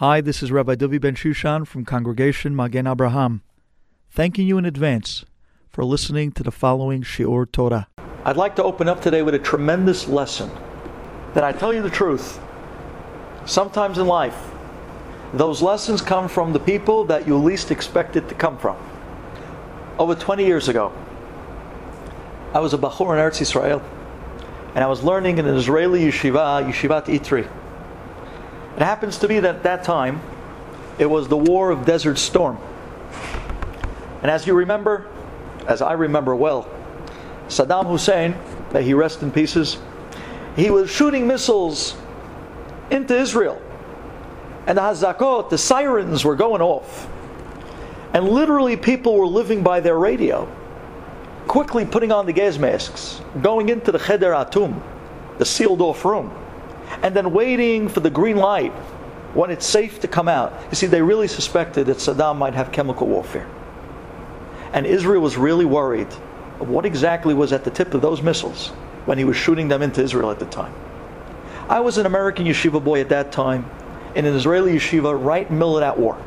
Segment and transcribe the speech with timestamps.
[0.00, 3.40] Hi, this is Rabbi Duvi Ben Shushan from Congregation Magen Abraham,
[4.10, 5.24] thanking you in advance
[5.70, 7.88] for listening to the following Shiur Torah.
[8.26, 10.50] I'd like to open up today with a tremendous lesson
[11.32, 12.38] that I tell you the truth.
[13.46, 14.36] Sometimes in life,
[15.32, 18.76] those lessons come from the people that you least expect it to come from.
[19.98, 20.92] Over 20 years ago,
[22.52, 23.82] I was a Bachur in Eretz Yisrael,
[24.74, 27.48] and I was learning in an Israeli yeshiva, Yeshivat Itri.
[28.76, 30.20] It happens to be that at that time,
[30.98, 32.58] it was the War of Desert Storm.
[34.20, 35.06] And as you remember,
[35.66, 36.68] as I remember well,
[37.48, 38.34] Saddam Hussein,
[38.74, 39.78] may he rest in pieces,
[40.56, 41.96] he was shooting missiles
[42.90, 43.62] into Israel.
[44.66, 47.08] And the Hazakot, the sirens were going off.
[48.12, 50.46] And literally people were living by their radio,
[51.46, 54.82] quickly putting on the gas masks, going into the Cheder Atum,
[55.38, 56.30] the sealed off room
[57.02, 58.72] and then waiting for the green light
[59.34, 60.52] when it's safe to come out.
[60.70, 63.46] You see, they really suspected that Saddam might have chemical warfare.
[64.72, 66.08] And Israel was really worried
[66.60, 68.68] of what exactly was at the tip of those missiles
[69.04, 70.72] when he was shooting them into Israel at the time.
[71.68, 73.68] I was an American yeshiva boy at that time
[74.14, 76.18] in an Israeli yeshiva right in the middle of that war.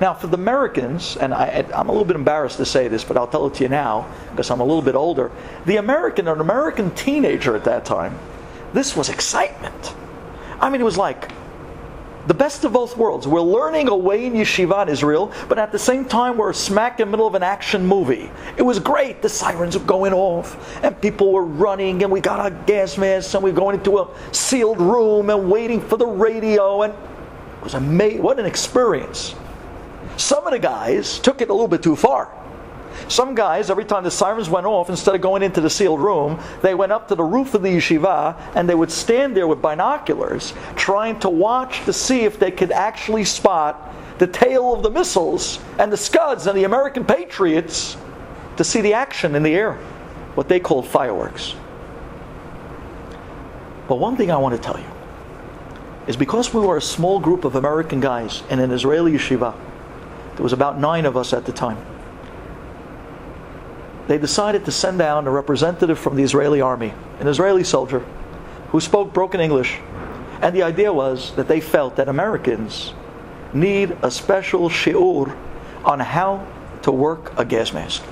[0.00, 3.18] Now, for the Americans, and I, am a little bit embarrassed to say this, but
[3.18, 5.30] I'll tell it to you now because I'm a little bit older.
[5.66, 8.18] The American, an American teenager at that time,
[8.72, 9.94] this was excitement.
[10.60, 11.30] I mean, it was like
[12.26, 13.26] the best of both worlds.
[13.26, 17.08] We're learning away in yeshiva in Israel, but at the same time, we're smack in
[17.08, 18.30] the middle of an action movie.
[18.56, 19.22] It was great.
[19.22, 23.34] The sirens were going off, and people were running, and we got our gas masks,
[23.34, 27.64] and we are going into a sealed room and waiting for the radio, and it
[27.64, 28.22] was amazing.
[28.22, 29.34] What an experience.
[30.16, 32.32] Some of the guys took it a little bit too far.
[33.10, 36.40] Some guys, every time the sirens went off, instead of going into the sealed room,
[36.62, 39.60] they went up to the roof of the yeshiva and they would stand there with
[39.60, 44.90] binoculars trying to watch to see if they could actually spot the tail of the
[44.90, 47.96] missiles and the Scuds and the American Patriots
[48.56, 49.74] to see the action in the air,
[50.36, 51.56] what they called fireworks.
[53.88, 54.86] But one thing I want to tell you
[56.06, 59.56] is because we were a small group of American guys in an Israeli yeshiva,
[60.36, 61.84] there was about nine of us at the time
[64.10, 68.04] they decided to send down a representative from the Israeli army, an Israeli soldier,
[68.70, 69.78] who spoke broken English.
[70.42, 72.92] And the idea was that they felt that Americans
[73.54, 75.36] need a special shiur
[75.84, 76.44] on how
[76.82, 78.02] to work a gas mask.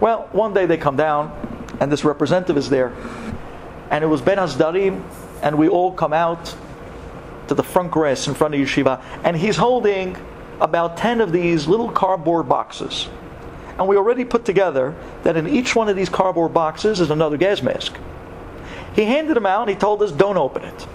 [0.00, 1.30] Well, one day they come down,
[1.78, 2.94] and this representative is there,
[3.90, 5.02] and it was Ben Hasdarim,
[5.42, 6.56] and we all come out
[7.48, 10.16] to the front grass in front of yeshiva, and he's holding
[10.62, 13.10] about 10 of these little cardboard boxes.
[13.78, 17.36] And we already put together that in each one of these cardboard boxes is another
[17.36, 17.96] gas mask.
[18.94, 20.86] He handed them out and he told us, don't open it.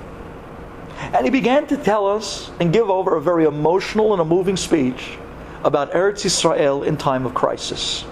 [0.99, 4.57] And he began to tell us and give over a very emotional and a moving
[4.57, 5.17] speech
[5.63, 8.05] about Eretz Israel in time of crisis.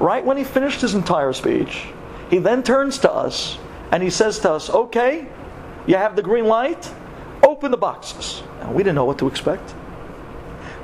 [0.00, 1.86] Right when he finished his entire speech,
[2.30, 3.58] he then turns to us
[3.92, 5.26] and he says to us, Okay,
[5.86, 6.90] you have the green light,
[7.42, 8.42] open the boxes.
[8.60, 9.74] And we didn't know what to expect.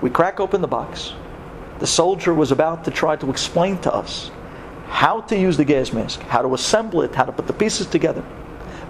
[0.01, 1.13] We crack open the box
[1.81, 4.31] the soldier was about to try to explain to us
[4.87, 7.87] how to use the gas mask, how to assemble it, how to put the pieces
[7.87, 8.23] together.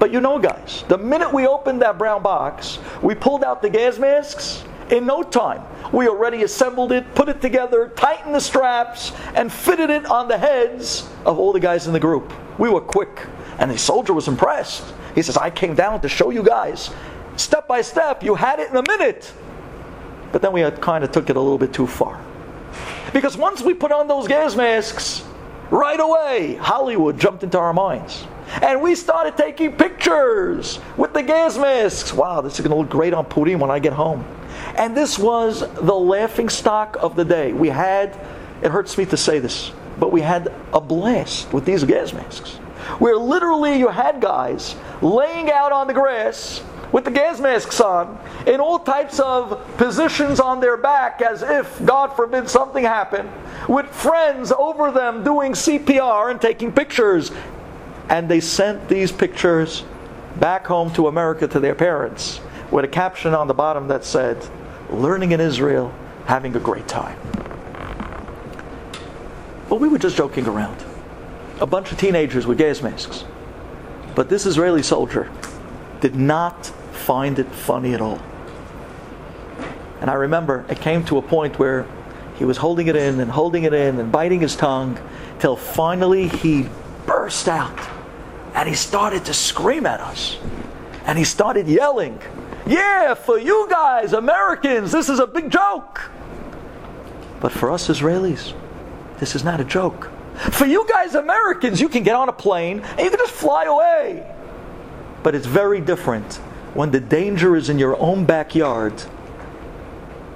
[0.00, 3.70] But you know, guys, the minute we opened that brown box, we pulled out the
[3.70, 4.64] gas masks.
[4.90, 5.62] In no time,
[5.92, 10.36] we already assembled it, put it together, tightened the straps, and fitted it on the
[10.36, 12.32] heads of all the guys in the group.
[12.58, 13.26] We were quick,
[13.60, 14.82] and the soldier was impressed.
[15.14, 16.90] He says, I came down to show you guys,
[17.36, 19.32] step by step, you had it in a minute.
[20.32, 22.20] But then we had kind of took it a little bit too far.
[23.12, 25.24] Because once we put on those gas masks,
[25.70, 28.26] right away, Hollywood jumped into our minds.
[28.62, 32.12] And we started taking pictures with the gas masks.
[32.12, 34.24] Wow, this is going to look great on Purim when I get home.
[34.76, 37.52] And this was the laughing stock of the day.
[37.52, 38.18] We had,
[38.62, 42.56] it hurts me to say this, but we had a blast with these gas masks.
[42.98, 46.62] Where literally you had guys laying out on the grass
[46.92, 51.84] with the gas masks on, in all types of positions on their back, as if,
[51.84, 53.30] God forbid, something happened,
[53.68, 57.30] with friends over them doing CPR and taking pictures.
[58.08, 59.84] And they sent these pictures
[60.40, 64.36] back home to America to their parents with a caption on the bottom that said,
[64.90, 65.94] Learning in Israel,
[66.26, 67.18] having a great time.
[69.68, 70.84] But we were just joking around.
[71.60, 73.24] A bunch of teenagers with gas masks.
[74.16, 75.30] But this Israeli soldier
[76.00, 78.20] did not find it funny at all.
[80.00, 81.86] And I remember it came to a point where
[82.36, 84.98] he was holding it in and holding it in and biting his tongue
[85.38, 86.68] till finally he
[87.06, 87.78] burst out
[88.54, 90.38] and he started to scream at us.
[91.04, 92.20] And he started yelling,
[92.66, 96.10] Yeah, for you guys, Americans, this is a big joke.
[97.40, 98.54] But for us Israelis,
[99.18, 100.10] this is not a joke.
[100.52, 103.64] For you guys, Americans, you can get on a plane and you can just fly
[103.64, 104.26] away.
[105.22, 106.40] But it's very different
[106.74, 109.02] when the danger is in your own backyard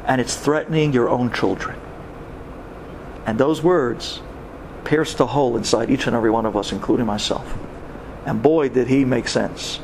[0.06, 1.78] and it's threatening your own children.
[3.26, 4.20] And those words
[4.84, 7.56] pierced a hole inside each and every one of us, including myself.
[8.26, 9.80] And boy, did he make sense.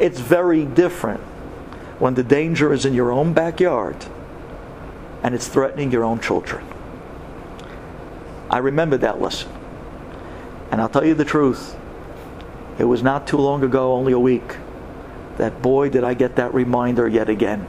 [0.00, 1.20] It's very different
[1.98, 3.96] when the danger is in your own backyard
[5.22, 6.66] and it's threatening your own children.
[8.50, 9.50] I remember that lesson.
[10.70, 11.76] And I'll tell you the truth,
[12.78, 14.56] it was not too long ago, only a week,
[15.36, 17.66] that boy, did I get that reminder yet again.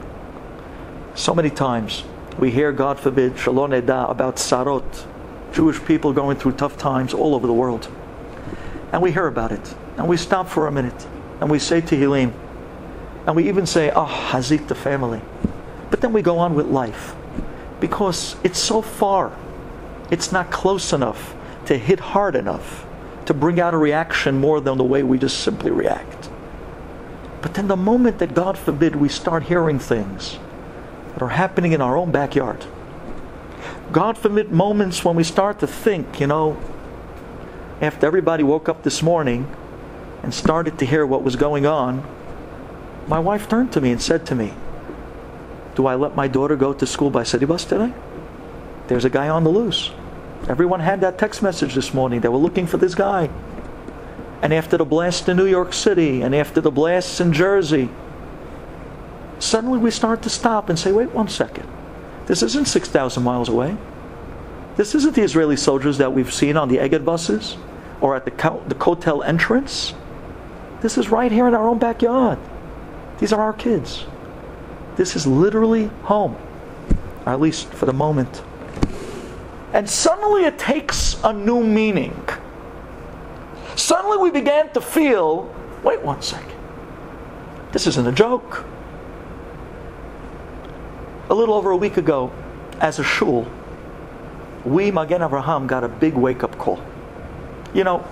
[1.14, 2.04] So many times
[2.38, 5.06] we hear, God forbid, Shalom Eda, about Sarot,
[5.52, 7.90] Jewish people going through tough times all over the world.
[8.92, 9.74] And we hear about it.
[9.96, 11.06] And we stop for a minute.
[11.40, 12.32] And we say to Tehillim.
[13.26, 15.20] And we even say, oh, Hazit, the family.
[15.90, 17.14] But then we go on with life.
[17.80, 19.36] Because it's so far.
[20.10, 21.34] It's not close enough
[21.66, 22.86] to hit hard enough
[23.26, 26.17] to bring out a reaction more than the way we just simply react.
[27.40, 30.38] But then the moment that, God forbid, we start hearing things
[31.12, 32.66] that are happening in our own backyard,
[33.92, 36.60] God forbid moments when we start to think, you know,
[37.80, 39.50] after everybody woke up this morning
[40.22, 42.04] and started to hear what was going on,
[43.06, 44.52] my wife turned to me and said to me,
[45.74, 47.94] Do I let my daughter go to school by city bus today?
[48.88, 49.90] There's a guy on the loose.
[50.48, 52.20] Everyone had that text message this morning.
[52.20, 53.30] They were looking for this guy.
[54.42, 57.88] And after the blast in New York City and after the blasts in Jersey,
[59.38, 61.68] suddenly we start to stop and say, wait one second.
[62.26, 63.76] This isn't 6,000 miles away.
[64.76, 67.56] This isn't the Israeli soldiers that we've seen on the Egged buses
[68.00, 68.30] or at the,
[68.68, 69.94] the Kotel entrance.
[70.82, 72.38] This is right here in our own backyard.
[73.18, 74.06] These are our kids.
[74.96, 76.36] This is literally home,
[77.26, 78.42] at least for the moment.
[79.72, 82.24] And suddenly it takes a new meaning.
[83.78, 85.54] Suddenly we began to feel
[85.84, 86.58] wait one second.
[87.70, 88.64] This isn't a joke.
[91.30, 92.32] A little over a week ago,
[92.80, 93.46] as a shul,
[94.64, 96.82] we, Magen Avraham, got a big wake up call.
[97.72, 98.04] You know,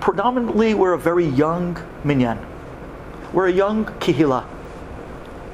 [0.00, 2.44] predominantly we're a very young minyan.
[3.32, 4.44] We're a young kihila.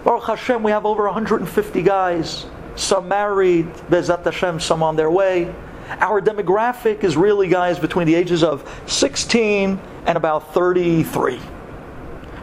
[0.02, 5.54] Baruch Hashem, we have over 150 guys some married, Bezat Hashem, some on their way.
[5.88, 11.40] Our demographic is really guys between the ages of 16 and about 33.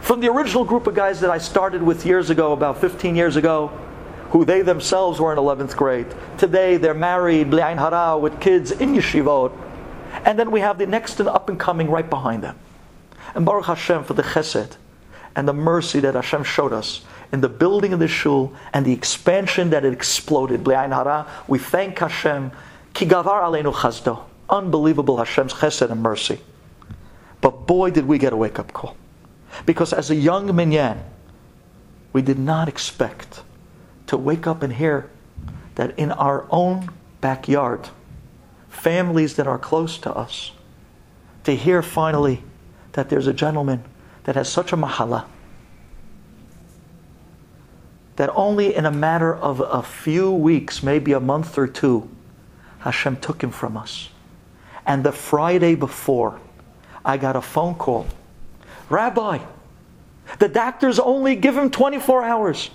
[0.02, 3.36] From the original group of guys that I started with years ago, about 15 years
[3.36, 3.68] ago,
[4.32, 6.08] who they themselves were in 11th grade.
[6.38, 9.52] Today they're married, bli'ain hara, with kids in yeshivot.
[10.26, 12.58] And then we have the next and up and coming right behind them.
[13.36, 14.78] And Baruch Hashem for the chesed
[15.36, 17.02] and the mercy that Hashem showed us
[17.32, 20.64] in the building of the shul and the expansion that it exploded.
[20.64, 22.52] Bli'ain hara, we thank Hashem.
[23.00, 24.24] Ki gavar aleinu chazdo.
[24.50, 26.42] Unbelievable Hashem's chesed and mercy.
[27.40, 28.98] But boy, did we get a wake up call.
[29.66, 31.01] Because as a young minyan,
[32.12, 33.42] we did not expect
[34.07, 35.10] to wake up and hear
[35.75, 36.90] that in our own
[37.22, 37.88] backyard,
[38.68, 40.52] families that are close to us,
[41.45, 42.44] to hear finally
[42.92, 43.81] that there's a gentleman
[44.25, 45.24] that has such a mahala
[48.18, 52.09] that only in a matter of a few weeks, maybe a month or two,
[52.80, 54.09] Hashem took him from us.
[54.86, 56.40] And the Friday before,
[57.06, 58.07] I got a phone call
[58.90, 59.40] Rabbi,
[60.40, 62.69] the doctors only give him 24 hours.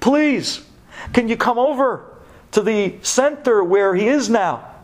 [0.00, 0.64] Please,
[1.12, 2.04] can you come over
[2.52, 4.74] to the center where he is now?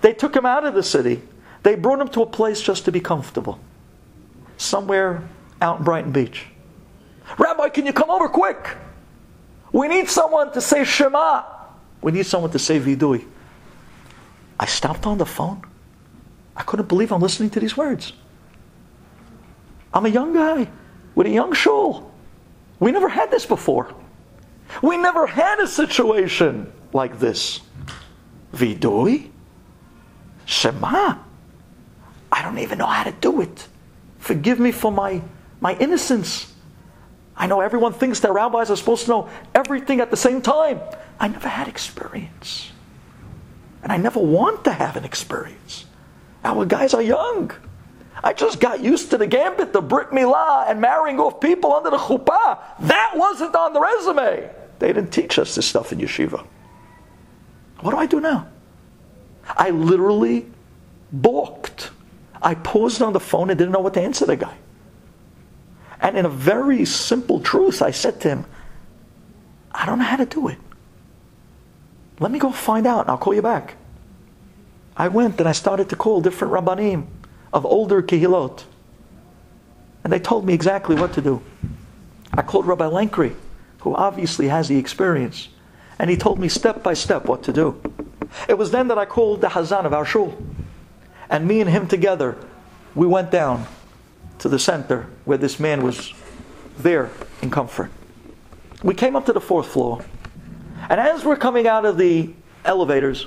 [0.00, 1.22] They took him out of the city.
[1.62, 3.58] They brought him to a place just to be comfortable.
[4.56, 5.22] Somewhere
[5.60, 6.46] out in Brighton Beach.
[7.38, 8.76] Rabbi, can you come over quick?
[9.72, 11.44] We need someone to say Shema.
[12.00, 13.24] We need someone to say Vidui.
[14.58, 15.62] I stopped on the phone.
[16.56, 18.12] I couldn't believe I'm listening to these words.
[19.92, 20.68] I'm a young guy
[21.14, 22.10] with a young shul.
[22.80, 23.94] We never had this before.
[24.82, 27.60] We never had a situation like this.
[28.52, 29.30] Vidui?
[30.44, 31.18] Shema?
[32.32, 33.68] I don't even know how to do it.
[34.18, 35.22] Forgive me for my,
[35.60, 36.52] my innocence.
[37.36, 40.80] I know everyone thinks that rabbis are supposed to know everything at the same time.
[41.20, 42.72] I never had experience.
[43.86, 45.84] And I never want to have an experience.
[46.42, 47.52] Our guys are young.
[48.24, 51.90] I just got used to the gambit, the Brit Milah, and marrying off people under
[51.90, 52.58] the chuppah.
[52.80, 54.50] That wasn't on the resume.
[54.80, 56.44] They didn't teach us this stuff in yeshiva.
[57.78, 58.48] What do I do now?
[59.46, 60.46] I literally
[61.12, 61.92] balked.
[62.42, 64.56] I paused on the phone and didn't know what to answer the guy.
[66.00, 68.46] And in a very simple truth, I said to him,
[69.70, 70.58] I don't know how to do it.
[72.18, 73.76] Let me go find out and I'll call you back.
[74.96, 77.06] I went and I started to call different rabbanim
[77.52, 78.64] of older kehilot.
[80.02, 81.42] And they told me exactly what to do.
[82.32, 83.34] I called Rabbi Lankry,
[83.80, 85.48] who obviously has the experience,
[85.98, 87.80] and he told me step by step what to do.
[88.48, 90.36] It was then that I called the Hazan of our shul.
[91.28, 92.36] And me and him together,
[92.94, 93.66] we went down
[94.38, 96.12] to the center where this man was
[96.78, 97.10] there
[97.42, 97.90] in comfort.
[98.82, 100.04] We came up to the fourth floor.
[100.88, 102.32] And as we're coming out of the
[102.64, 103.26] elevators,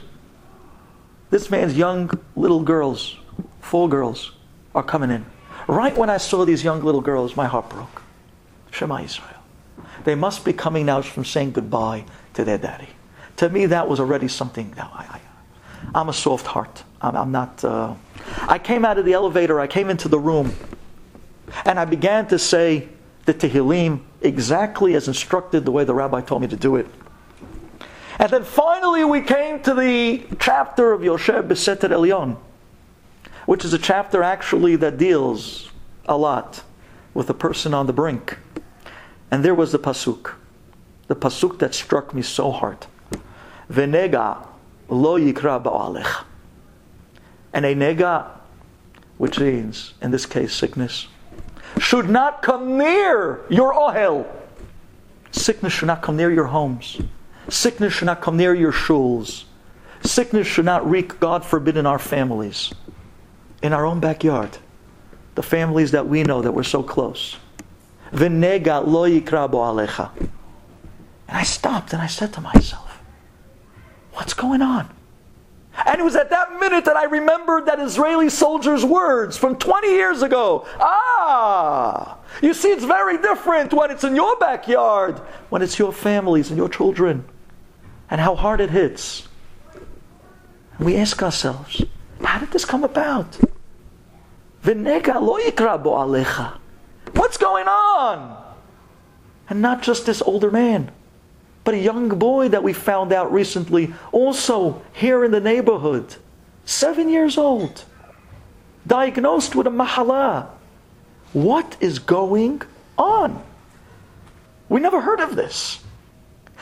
[1.29, 3.17] this man's young little girls,
[3.61, 4.31] four girls,
[4.73, 5.25] are coming in.
[5.67, 8.01] Right when I saw these young little girls, my heart broke.
[8.71, 9.29] Shema Israel.
[10.03, 12.87] They must be coming now from saying goodbye to their daddy.
[13.37, 14.73] To me, that was already something.
[14.77, 15.19] I,
[15.93, 16.83] I, am a soft heart.
[17.01, 17.63] I'm, I'm not.
[17.63, 17.93] Uh,
[18.47, 19.59] I came out of the elevator.
[19.59, 20.53] I came into the room,
[21.65, 22.89] and I began to say
[23.25, 26.87] the Tehillim exactly as instructed, the way the rabbi told me to do it.
[28.19, 32.35] And then finally, we came to the chapter of Yoshev Beseter Elyon,
[33.45, 35.71] which is a chapter actually that deals
[36.05, 36.61] a lot
[37.13, 38.37] with the person on the brink.
[39.31, 40.33] And there was the pasuk,
[41.07, 42.87] the pasuk that struck me so hard.
[43.71, 44.45] Venega
[44.89, 46.25] lo yikra ba'alech.
[47.53, 48.27] And a nega,
[49.17, 51.07] which means, in this case, sickness,
[51.79, 54.27] should not come near your ohel.
[55.31, 56.99] Sickness should not come near your homes.
[57.47, 59.45] Sickness should not come near your shuls.
[60.03, 62.73] Sickness should not wreak, God forbid, in our families,
[63.61, 64.57] in our own backyard,
[65.35, 67.37] the families that we know that we're so close.
[68.11, 70.11] Venega lo yikra alecha.
[70.17, 73.01] And I stopped and I said to myself,
[74.13, 74.89] What's going on?
[75.85, 79.87] And it was at that minute that I remembered that Israeli soldier's words from 20
[79.87, 80.65] years ago.
[80.79, 81.08] Ah!
[81.31, 82.17] Ah!
[82.41, 85.19] You see, it's very different when it's in your backyard,
[85.49, 87.23] when it's your families and your children,
[88.09, 89.27] and how hard it hits.
[90.77, 91.83] And we ask ourselves,
[92.23, 93.37] how did this come about?
[97.13, 98.43] What's going on?
[99.49, 100.91] And not just this older man.
[101.63, 106.15] But a young boy that we found out recently, also here in the neighborhood,
[106.65, 107.85] seven years old,
[108.87, 110.47] diagnosed with a mahala.
[111.33, 112.61] What is going
[112.97, 113.43] on?
[114.67, 115.83] We never heard of this.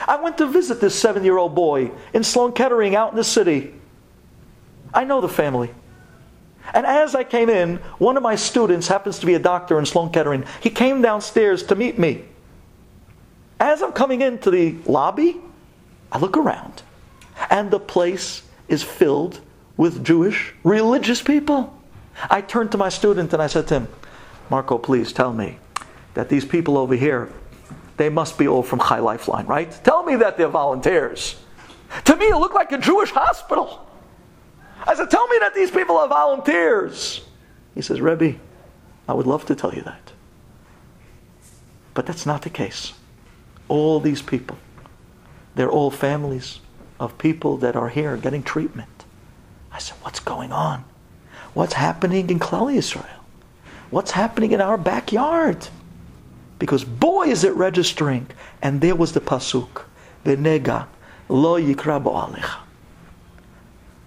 [0.06, 3.24] I went to visit this seven year old boy in Sloan Kettering out in the
[3.24, 3.74] city.
[4.94, 5.72] I know the family.
[6.74, 9.86] And as I came in, one of my students happens to be a doctor in
[9.86, 10.44] Sloan Kettering.
[10.62, 12.26] He came downstairs to meet me.
[13.60, 15.38] As I'm coming into the lobby,
[16.12, 16.84] I look around,
[17.50, 19.40] and the place is filled
[19.78, 21.74] with Jewish religious people.
[22.30, 23.88] I turned to my student and I said to him,
[24.50, 25.58] Marco, please tell me
[26.14, 27.30] that these people over here,
[27.98, 29.72] they must be all from Chai Lifeline, right?
[29.84, 31.36] Tell me that they're volunteers.
[32.06, 33.88] To me, it looked like a Jewish hospital.
[34.86, 37.26] I said, Tell me that these people are volunteers.
[37.76, 38.36] He says, Rebbe,
[39.08, 40.12] I would love to tell you that.
[41.94, 42.94] But that's not the case
[43.68, 44.58] all these people.
[45.56, 46.60] They're all families
[47.00, 49.06] of people that are here getting treatment.
[49.72, 50.86] I said, What's going on?
[51.54, 53.17] What's happening in Klal Israel?
[53.90, 55.68] What's happening in our backyard?
[56.60, 58.28] Because boy is it registering.
[58.62, 59.84] And there was the pasuk,
[60.26, 60.88] nega
[61.30, 62.60] lo yikra alecha.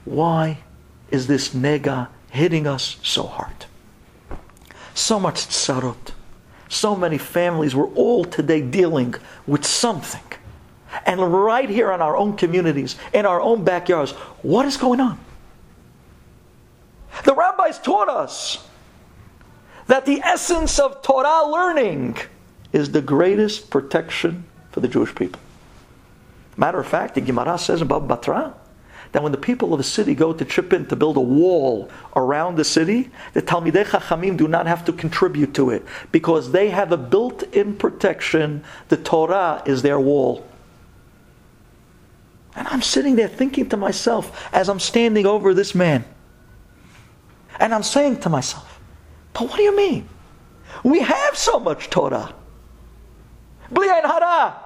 [0.05, 0.59] Why
[1.11, 3.67] is this nega hitting us so hard?
[4.95, 6.13] So much tsarot
[6.71, 9.15] so many families, we're all today dealing
[9.47, 10.23] with something.
[11.05, 15.19] And right here in our own communities, in our own backyards, what is going on?
[17.25, 18.67] The rabbis taught us
[19.91, 22.17] that the essence of Torah learning
[22.73, 25.41] is the greatest protection for the Jewish people.
[26.57, 28.55] Matter of fact, the Gemara says in Baba Batra
[29.11, 31.91] that when the people of the city go to chip in to build a wall
[32.15, 36.69] around the city, the Talmidei Chachamim do not have to contribute to it because they
[36.69, 38.63] have a built-in protection.
[38.91, 40.47] The Torah is their wall.
[42.55, 46.05] And I'm sitting there thinking to myself as I'm standing over this man.
[47.59, 48.70] And I'm saying to myself,
[49.33, 50.09] but what do you mean?
[50.85, 52.35] We have so much Torah.
[53.73, 54.57] Bli'ain hara.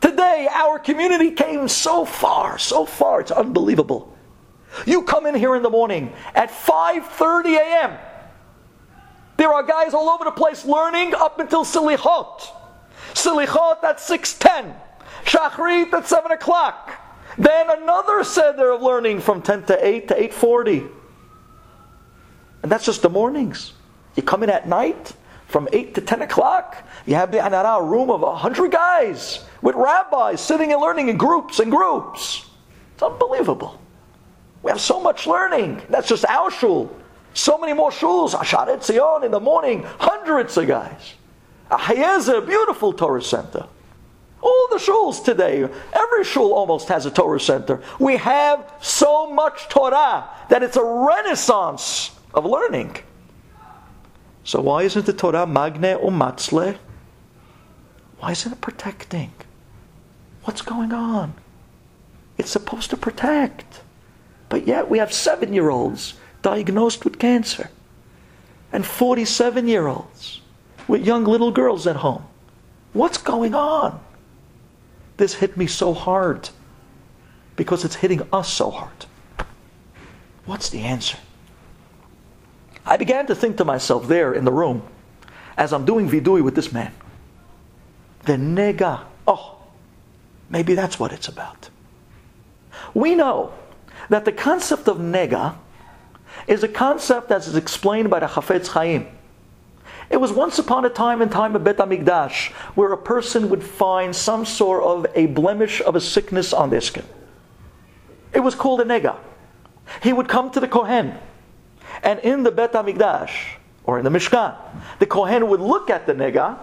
[0.00, 4.14] Today, our community came so far, so far, it's unbelievable.
[4.86, 7.98] You come in here in the morning at 5.30 a.m.
[9.36, 12.42] There are guys all over the place learning up until Silichot.
[13.14, 14.74] Silichot at 6.10.
[15.24, 17.00] Shachrit at 7 o'clock.
[17.38, 20.90] Then another seder of learning from 10 to 8 to 8.40.
[22.62, 23.72] And that's just the mornings.
[24.16, 25.12] You come in at night,
[25.48, 26.82] from 8 to 10 o'clock.
[27.06, 31.60] You have the Anara room of 100 guys with rabbis sitting and learning in groups
[31.60, 32.46] and groups.
[32.94, 33.80] It's unbelievable.
[34.62, 35.82] We have so much learning.
[35.90, 36.94] That's just our shul.
[37.34, 38.32] So many more shuls.
[38.32, 41.14] Shaare Zion in the morning, hundreds of guys.
[41.70, 43.66] A beautiful Torah center.
[44.40, 47.82] All the shuls today, every shul almost has a Torah center.
[47.98, 52.96] We have so much Torah that it's a renaissance of learning.
[54.44, 56.76] So why isn't the Torah magne umatzle?
[58.18, 59.32] Why isn't it protecting?
[60.44, 61.34] What's going on?
[62.36, 63.80] It's supposed to protect.
[64.50, 67.70] But yet we have seven year olds diagnosed with cancer
[68.70, 70.42] and 47 year olds
[70.86, 72.24] with young little girls at home.
[72.92, 73.98] What's going on?
[75.16, 76.50] This hit me so hard
[77.56, 79.06] because it's hitting us so hard.
[80.44, 81.18] What's the answer?
[82.86, 84.82] I began to think to myself there in the room
[85.56, 86.92] as I'm doing vidui with this man.
[88.24, 89.04] The nega.
[89.26, 89.56] Oh,
[90.50, 91.70] maybe that's what it's about.
[92.92, 93.54] We know
[94.08, 95.56] that the concept of nega
[96.46, 99.06] is a concept that is explained by the Chafetz Chaim.
[100.10, 103.64] It was once upon a time in time of Bet Hamikdash where a person would
[103.64, 107.06] find some sort of a blemish of a sickness on their skin.
[108.34, 109.16] It was called a nega.
[110.02, 111.18] He would come to the Kohen
[112.02, 113.30] and in the Bet HaMikdash,
[113.84, 114.56] or in the Mishkan,
[114.98, 116.58] the Kohen would look at the nega,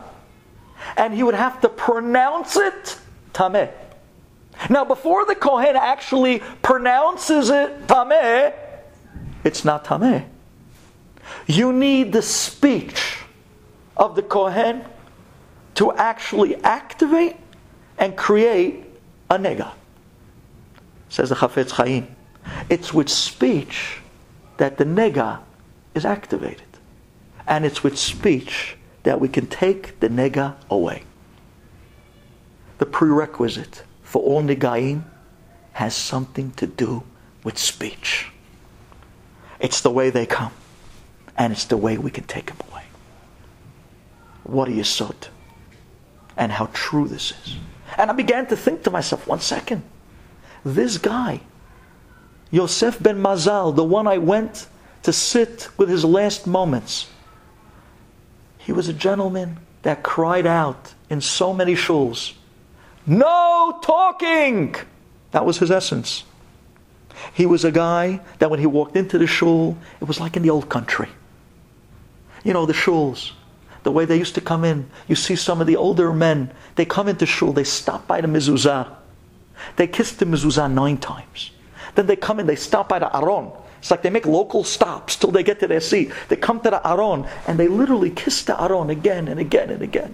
[0.97, 2.97] and he would have to pronounce it
[3.33, 3.71] tameh.
[4.69, 8.53] Now, before the Kohen actually pronounces it tameh,
[9.43, 10.25] it's not tameh.
[11.47, 13.17] You need the speech
[13.97, 14.83] of the Kohen
[15.75, 17.37] to actually activate
[17.97, 18.83] and create
[19.29, 19.71] a nega.
[21.09, 22.15] Says the Chafetz Chaim.
[22.69, 24.00] It's with speech
[24.61, 25.39] that the nega
[25.95, 26.67] is activated.
[27.47, 31.01] And it's with speech that we can take the nega away.
[32.77, 35.05] The prerequisite for all negaim
[35.73, 37.01] has something to do
[37.43, 38.27] with speech.
[39.59, 40.53] It's the way they come,
[41.35, 42.83] and it's the way we can take them away.
[44.43, 45.29] What a yisod,
[46.37, 47.55] and how true this is.
[47.97, 49.81] And I began to think to myself, one second,
[50.63, 51.39] this guy
[52.51, 54.67] Yosef ben Mazal, the one I went
[55.03, 57.09] to sit with his last moments,
[58.57, 62.33] he was a gentleman that cried out in so many shuls,
[63.05, 64.75] No talking!
[65.31, 66.25] That was his essence.
[67.33, 70.43] He was a guy that when he walked into the shul, it was like in
[70.43, 71.07] the old country.
[72.43, 73.31] You know, the shuls,
[73.83, 74.89] the way they used to come in.
[75.07, 78.27] You see some of the older men, they come into shul, they stop by the
[78.27, 78.95] mezuzah.
[79.77, 81.51] They kiss the mezuzah nine times.
[81.95, 83.51] Then they come in, they stop by the Aron.
[83.79, 86.11] It's like they make local stops till they get to their seat.
[86.29, 89.81] They come to the Aron and they literally kiss the Aron again and again and
[89.81, 90.13] again.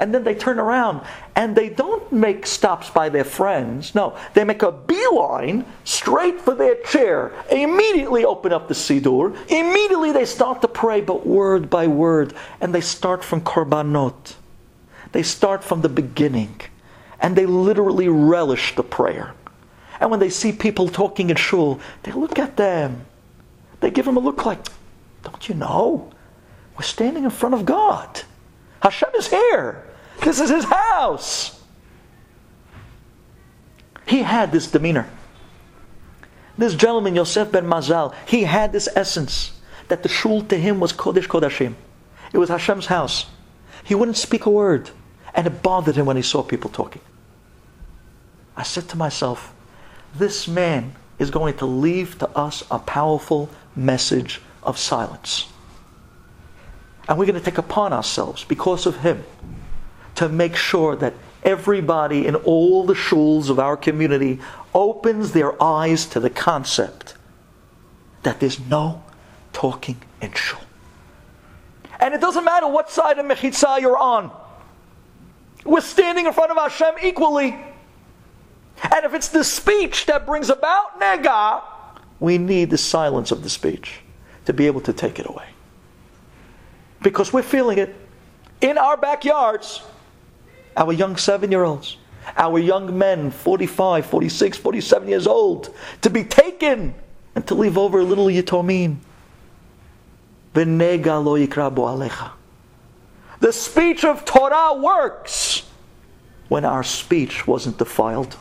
[0.00, 1.00] And then they turn around
[1.34, 3.94] and they don't make stops by their friends.
[3.94, 7.32] No, they make a beeline straight for their chair.
[7.50, 9.34] Immediately open up the Siddur.
[9.48, 12.34] Immediately they start to pray, but word by word.
[12.60, 14.34] And they start from Korbanot.
[15.12, 16.60] They start from the beginning.
[17.20, 19.34] And they literally relish the prayer.
[20.00, 23.04] And when they see people talking in shul, they look at them.
[23.80, 24.66] They give them a look like,
[25.22, 26.10] don't you know?
[26.76, 28.22] We're standing in front of God.
[28.80, 29.84] Hashem is here.
[30.22, 31.60] This is his house.
[34.06, 35.08] He had this demeanor.
[36.56, 40.92] This gentleman, Yosef ben Mazal, he had this essence that the shul to him was
[40.92, 41.74] Kodesh Kodashim.
[42.32, 43.26] It was Hashem's house.
[43.84, 44.90] He wouldn't speak a word,
[45.34, 47.02] and it bothered him when he saw people talking.
[48.56, 49.54] I said to myself,
[50.14, 55.46] this man is going to leave to us a powerful message of silence.
[57.08, 59.24] And we're going to take upon ourselves, because of him,
[60.16, 64.40] to make sure that everybody in all the shuls of our community
[64.74, 67.14] opens their eyes to the concept
[68.22, 69.02] that there's no
[69.52, 70.60] talking in shul.
[72.00, 74.30] And it doesn't matter what side of Mechitza you're on.
[75.64, 77.56] We're standing in front of Hashem equally.
[78.98, 81.62] And if it's the speech that brings about nega,
[82.18, 84.00] we need the silence of the speech
[84.44, 85.46] to be able to take it away.
[87.00, 87.94] Because we're feeling it
[88.60, 89.82] in our backyards.
[90.76, 91.96] Our young seven year olds,
[92.36, 96.92] our young men, 45, 46, 47 years old, to be taken
[97.36, 98.96] and to leave over a little yitomim.
[103.38, 105.62] The speech of Torah works
[106.48, 108.36] when our speech wasn't defiled.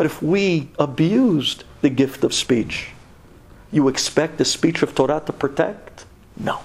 [0.00, 2.88] But if we abused the gift of speech,
[3.70, 6.06] you expect the speech of Torah to protect?
[6.38, 6.60] No.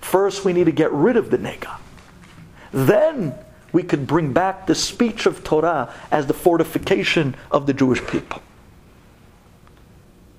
[0.00, 1.76] First, we need to get rid of the nega.
[2.72, 3.34] Then
[3.74, 8.40] we could bring back the speech of Torah as the fortification of the Jewish people.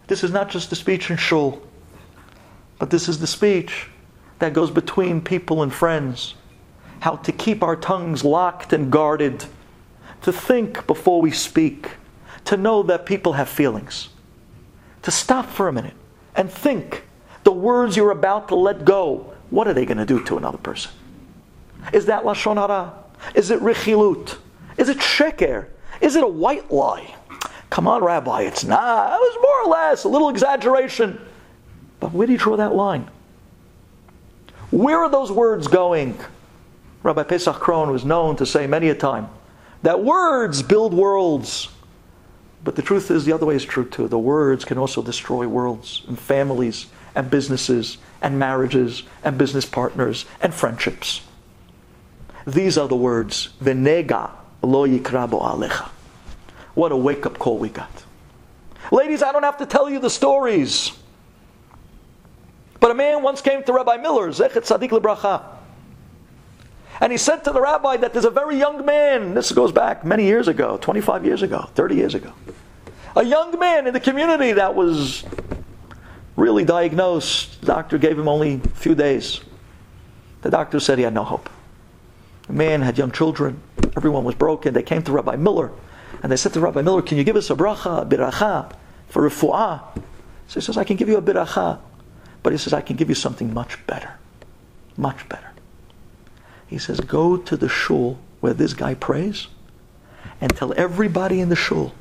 [0.08, 1.62] This is not just the speech in shul,
[2.80, 3.88] but this is the speech
[4.40, 6.34] that goes between people and friends.
[7.02, 9.46] How to keep our tongues locked and guarded,
[10.24, 11.92] to think before we speak,
[12.46, 14.10] to know that people have feelings,
[15.04, 15.94] to stop for a minute
[16.36, 17.04] and think
[17.44, 20.58] the words you're about to let go, what are they going to do to another
[20.58, 20.92] person?
[21.92, 22.94] Is that Lashon Hara?
[23.36, 24.38] Is it Richilut?
[24.78, 25.68] Is it Sheker?
[26.02, 27.16] Is it a white lie?
[27.70, 29.14] Come on, Rabbi, it's not.
[29.14, 31.20] It was more or less a little exaggeration.
[32.00, 33.10] But where do you draw that line?
[34.72, 36.18] Where are those words going?
[37.04, 39.30] Rabbi Pesach Krohn was known to say many a time
[39.84, 41.70] that words build worlds.
[42.64, 44.08] But the truth is, the other way is true too.
[44.08, 50.26] The words can also destroy worlds and families and businesses and marriages and business partners
[50.42, 51.22] and friendships.
[52.48, 55.90] These are the words, Venega lo yikrabo alecha.
[56.74, 58.04] What a wake up call we got.
[58.92, 60.92] Ladies, I don't have to tell you the stories.
[62.80, 65.53] But a man once came to Rabbi Miller, Zechet Sadiq.
[67.04, 70.06] And he said to the rabbi that there's a very young man, this goes back
[70.06, 72.32] many years ago, 25 years ago, 30 years ago.
[73.18, 75.26] A young man in the community that was
[76.38, 77.60] really diagnosed.
[77.60, 79.42] The doctor gave him only a few days.
[80.44, 81.50] The doctor said he had no hope.
[82.48, 83.62] The man had young children.
[83.98, 84.74] Everyone was broken.
[84.74, 85.74] They came to Rabbi Miller
[86.22, 88.72] and they said to Rabbi Miller, Can you give us a bracha, a biracha
[89.10, 89.82] for refu'ah?
[90.48, 91.80] So he says, I can give you a biracha.
[92.44, 94.14] But he says, I can give you something much better.
[94.96, 95.53] Much better.
[96.74, 99.46] He says, Go to the shul where this guy prays
[100.42, 101.94] and tell everybody in the shul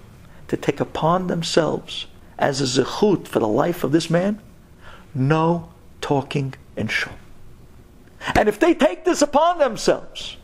[0.49, 2.07] to take upon themselves
[2.39, 4.41] as a zechut for the life of this man,
[5.15, 7.13] no talking in shul.
[8.35, 10.39] And if they take this upon themselves,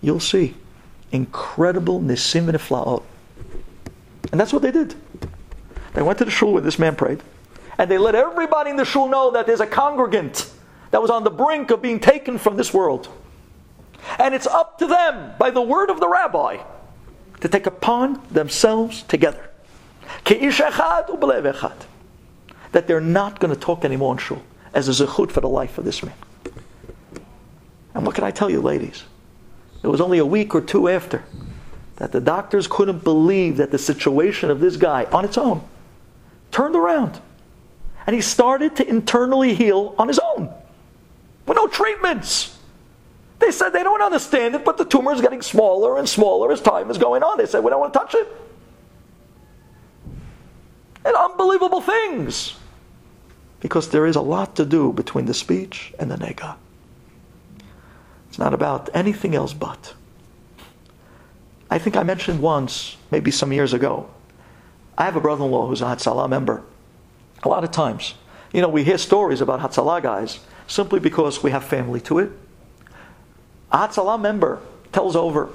[0.00, 0.54] you'll see
[1.10, 3.02] incredible nisim and
[4.30, 4.94] And that's what they did.
[5.94, 7.20] They went to the shul where this man prayed,
[7.78, 10.48] and they let everybody in the shul know that there's a congregant
[10.92, 13.08] that was on the brink of being taken from this world.
[14.18, 16.58] And it's up to them, by the word of the rabbi,
[17.40, 19.50] to take upon themselves together.
[22.72, 25.78] That they're not going to talk anymore in shul as a zechut for the life
[25.78, 26.14] of this man.
[27.94, 29.04] And what can I tell you, ladies?
[29.82, 31.24] It was only a week or two after
[31.96, 35.62] that the doctors couldn't believe that the situation of this guy on its own
[36.50, 37.20] turned around.
[38.06, 40.52] And he started to internally heal on his own
[41.46, 42.56] with no treatments.
[43.40, 46.60] They said they don't understand it, but the tumor is getting smaller and smaller as
[46.60, 47.38] time is going on.
[47.38, 48.28] They said, we don't want to touch it.
[51.04, 52.54] And unbelievable things.
[53.60, 56.56] Because there is a lot to do between the speech and the nega.
[58.28, 59.94] It's not about anything else but.
[61.70, 64.10] I think I mentioned once, maybe some years ago,
[64.98, 66.62] I have a brother in law who's a Hatzalah member.
[67.42, 68.14] A lot of times,
[68.52, 72.32] you know, we hear stories about Hatzalah guys simply because we have family to it.
[73.72, 74.60] Hatzalah member
[74.92, 75.50] tells over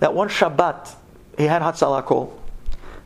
[0.00, 0.94] that one Shabbat
[1.36, 2.38] he had Hatzalah call.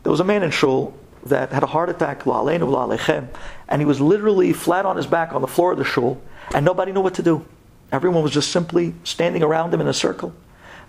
[0.03, 0.95] There was a man in Shul
[1.27, 5.47] that had a heart attack, and he was literally flat on his back on the
[5.47, 6.21] floor of the shul,
[6.55, 7.45] and nobody knew what to do.
[7.93, 10.35] Everyone was just simply standing around him in a circle.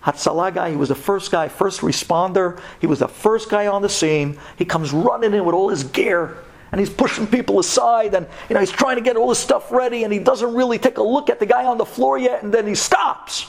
[0.02, 2.60] Hatzalah guy, he was the first guy, first responder.
[2.80, 4.38] He was the first guy on the scene.
[4.56, 6.36] He comes running in with all his gear
[6.74, 9.70] and he's pushing people aside and you know he's trying to get all his stuff
[9.70, 12.42] ready and he doesn't really take a look at the guy on the floor yet
[12.42, 13.46] and then he stops.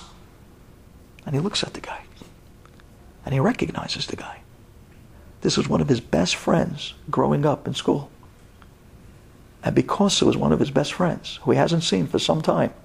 [1.26, 2.04] And he looks at the guy
[3.26, 4.42] and he recognizes the guy.
[5.42, 8.12] This was one of his best friends growing up in school.
[9.64, 12.44] And because it was one of his best friends, who he hasn't seen for some
[12.44, 12.76] time,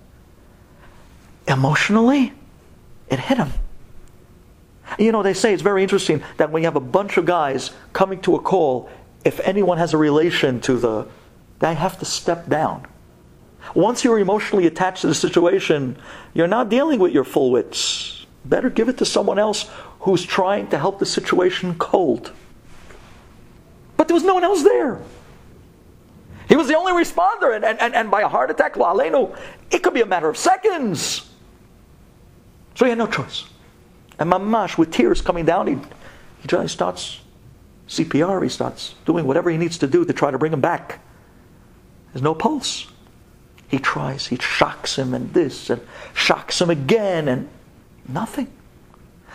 [1.48, 2.32] emotionally,
[3.10, 3.52] it hit him.
[4.98, 7.72] You know, they say it's very interesting that when you have a bunch of guys
[7.92, 8.88] coming to a call,
[9.24, 11.06] if anyone has a relation to the,
[11.58, 12.86] they have to step down.
[13.74, 15.96] Once you're emotionally attached to the situation,
[16.34, 18.26] you're not dealing with your full wits.
[18.44, 19.68] Better give it to someone else
[20.00, 22.32] who's trying to help the situation cold.
[23.96, 24.98] But there was no one else there.
[26.48, 30.00] He was the only responder, and, and, and by a heart attack, it could be
[30.00, 31.30] a matter of seconds.
[32.74, 33.44] So he had no choice.
[34.18, 35.78] And Mamash, with tears coming down, he,
[36.42, 37.19] he starts
[37.90, 41.00] CPR, he starts doing whatever he needs to do to try to bring him back.
[42.12, 42.86] There's no pulse.
[43.68, 45.82] He tries, he shocks him and this, and
[46.14, 47.48] shocks him again, and
[48.08, 48.48] nothing.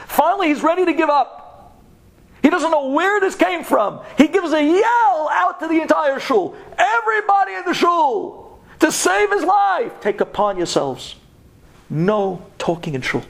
[0.07, 1.77] Finally, he's ready to give up.
[2.41, 4.01] He doesn't know where this came from.
[4.17, 6.55] He gives a yell out to the entire shul.
[6.77, 11.15] Everybody in the shul, to save his life, take upon yourselves
[11.89, 13.23] no talking in shul.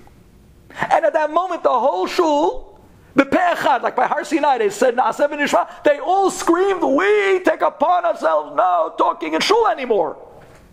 [0.70, 2.75] And at that moment, the whole shul,
[3.16, 8.56] the Pechad, like by Har Sinai, they said, they all screamed, We take upon ourselves
[8.56, 10.18] no talking in shul anymore.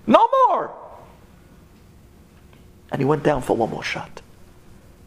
[0.07, 0.75] No more.
[2.91, 4.21] And he went down for one more shot.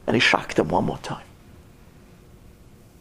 [0.07, 1.25] And he shocked him one more time.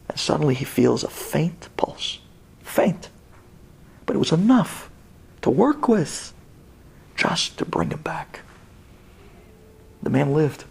[0.08, 2.18] And suddenly he feels a faint pulse.
[2.62, 3.10] Faint.
[4.04, 4.90] But it was enough
[5.42, 6.34] to work with
[7.14, 8.40] just to bring him back.
[10.02, 10.64] The man lived.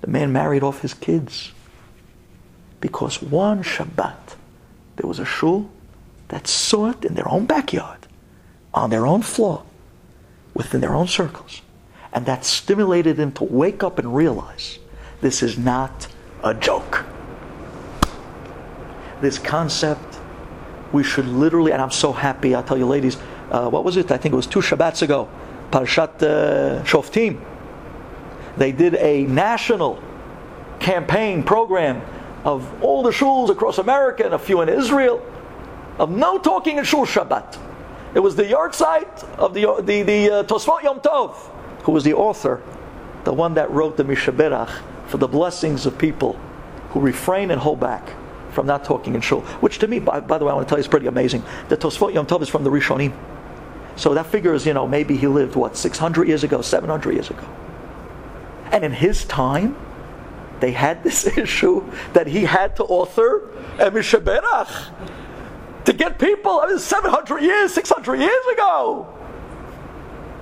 [0.00, 1.52] The man married off his kids.
[2.84, 4.36] Because one Shabbat,
[4.96, 5.70] there was a shul
[6.28, 8.00] that saw it in their own backyard,
[8.74, 9.62] on their own floor,
[10.52, 11.62] within their own circles.
[12.12, 14.78] And that stimulated them to wake up and realize
[15.22, 16.08] this is not
[16.42, 17.06] a joke.
[19.22, 20.18] This concept,
[20.92, 23.16] we should literally, and I'm so happy, I'll tell you ladies,
[23.50, 24.10] uh, what was it?
[24.10, 25.30] I think it was two Shabbats ago,
[25.70, 27.42] Parshat uh, Shoftim.
[28.58, 30.02] They did a national
[30.80, 32.02] campaign program
[32.44, 35.24] of all the shuls across America and a few in Israel
[35.98, 37.58] of no talking in shul Shabbat.
[38.14, 41.34] It was the yahrzeit of the, the, the uh, Tosfot Yom Tov,
[41.82, 42.62] who was the author,
[43.24, 44.70] the one that wrote the Mi Sheberach
[45.06, 46.38] for the blessings of people
[46.90, 48.08] who refrain and hold back
[48.50, 49.40] from not talking in shul.
[49.60, 51.42] Which to me, by, by the way, I want to tell you is pretty amazing.
[51.68, 53.12] The Tosfot Yom Tov is from the Rishonim.
[53.96, 57.46] So that figures, you know, maybe he lived, what, 600 years ago, 700 years ago.
[58.70, 59.76] And in his time,
[60.60, 64.02] they had this issue that he had to author Mi
[65.84, 69.06] to get people, I mean, 700 years, 600 years ago.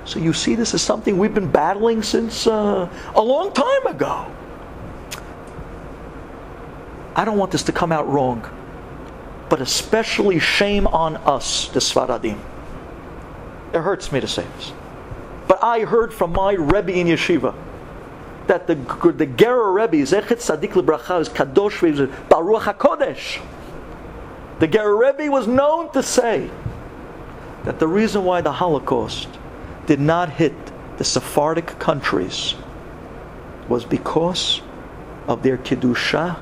[0.05, 4.31] So you see, this is something we've been battling since uh, a long time ago.
[7.15, 8.49] I don't want this to come out wrong,
[9.49, 12.39] but especially shame on us, the Sfaradim.
[13.73, 14.73] It hurts me to say this.
[15.47, 17.55] But I heard from my Rebbe in Yeshiva
[18.47, 23.41] that the, the Gerer Rebbe, Zechet Sadik Lebracha, is Kadosh, Baruch HaKodesh.
[24.59, 26.51] The Ger Rebbe was known to say
[27.65, 29.29] that the reason why the Holocaust
[29.87, 30.55] did not hit
[30.99, 32.55] the Sephardic countries
[33.69, 34.63] was because
[35.27, 36.41] of their Kedusha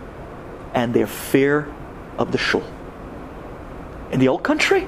[0.74, 1.72] and their fear
[2.18, 2.64] of the Shul.
[4.12, 4.80] In the old country,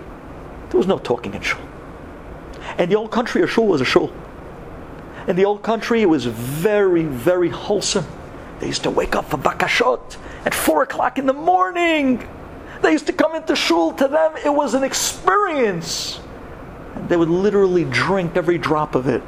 [0.70, 1.60] there was no talking in Shul.
[2.78, 4.12] In the old country, a Shul was a Shul.
[5.28, 8.06] In the old country, it was very, very wholesome.
[8.60, 12.26] They used to wake up for bakashot at 4 o'clock in the morning.
[12.80, 13.92] They used to come into shul.
[13.94, 16.20] To them, it was an experience.
[16.94, 19.22] And they would literally drink every drop of it.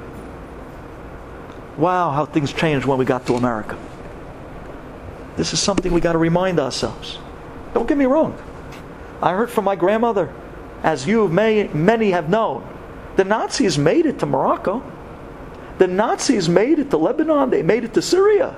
[1.76, 3.78] Wow, how things changed when we got to America.
[5.36, 7.18] This is something we got to remind ourselves.
[7.72, 8.38] Don't get me wrong.
[9.20, 10.32] I heard from my grandmother,
[10.82, 12.64] as you may, many have known,
[13.16, 14.82] the Nazis made it to Morocco.
[15.78, 17.50] The Nazis made it to Lebanon.
[17.50, 18.56] They made it to Syria.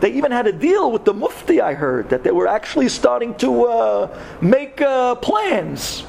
[0.00, 3.34] They even had a deal with the Mufti, I heard, that they were actually starting
[3.36, 6.04] to uh, make uh, plans.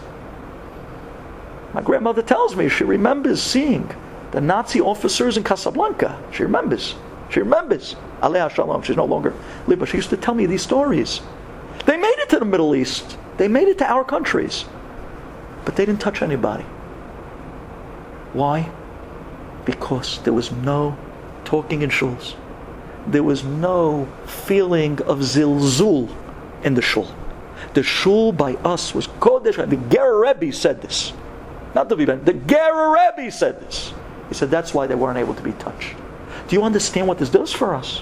[1.74, 3.90] My grandmother tells me she remembers seeing
[4.32, 6.20] the Nazi officers in Casablanca.
[6.32, 6.96] She remembers.
[7.30, 7.96] She remembers.
[8.22, 9.34] Aleh Shalom, she's no longer
[9.68, 11.22] living, but she used to tell me these stories.
[11.86, 13.18] They made it to the Middle East.
[13.38, 14.66] They made it to our countries.
[15.66, 16.64] But they didn't touch anybody.
[18.34, 18.72] Why?
[19.66, 20.98] Because there was no
[21.46, 22.36] talking in shuls
[23.08, 26.14] there was no feeling of zilzul
[26.64, 27.14] in the shul.
[27.74, 29.58] The shul by us was kodesh.
[29.70, 31.14] The Ger Rebbe said this,
[31.76, 32.24] not the Vivan.
[32.24, 33.94] The Ger Rebbe said this.
[34.30, 35.96] He said that's why they weren't able to be touched.
[36.48, 38.00] Do you understand what this does for us?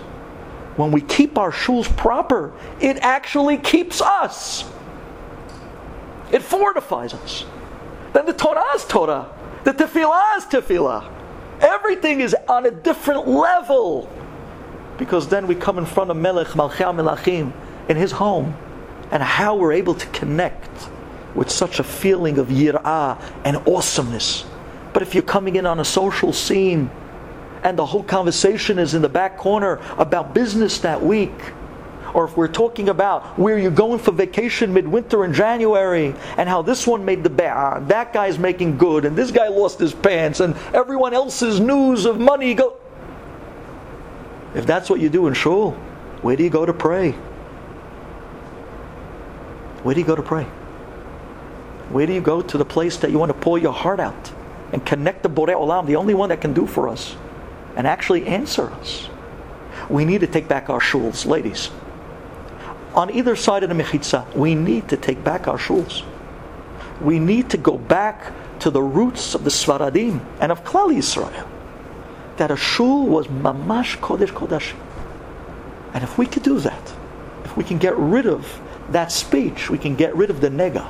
[0.77, 4.63] When we keep our shuls proper, it actually keeps us.
[6.31, 7.45] It fortifies us.
[8.13, 9.29] Then the Torah is Torah.
[9.63, 11.20] The tefillah is tefillah.
[11.61, 14.09] Everything is on a different level
[14.97, 17.53] because then we come in front of Melech Malchia Melachim
[17.89, 18.55] in his home,
[19.11, 20.69] and how we're able to connect
[21.33, 24.45] with such a feeling of yirah and awesomeness.
[24.93, 26.89] But if you're coming in on a social scene
[27.63, 31.33] and the whole conversation is in the back corner about business that week,
[32.13, 36.61] or if we're talking about where you're going for vacation midwinter in January and how
[36.61, 39.93] this one made the bad, uh, that guy's making good, and this guy lost his
[39.93, 42.77] pants, and everyone else's news of money go.
[44.55, 45.71] If that's what you do in shul,
[46.21, 47.11] where do you go to pray?
[49.83, 50.43] Where do you go to pray?
[51.89, 54.31] Where do you go to the place that you want to pour your heart out
[54.71, 57.15] and connect the Borei Olam, the only one that can do for us,
[57.75, 59.09] and actually answer us?
[59.89, 61.69] We need to take back our shuls, ladies.
[62.93, 66.03] On either side of the mechitza, we need to take back our shuls.
[66.99, 71.47] We need to go back to the roots of the Svaradim and of Klal Yisrael.
[72.37, 74.77] That a shul was mamash kodesh kodashim.
[75.93, 76.93] And if we could do that,
[77.43, 80.87] if we can get rid of that speech, we can get rid of the nega,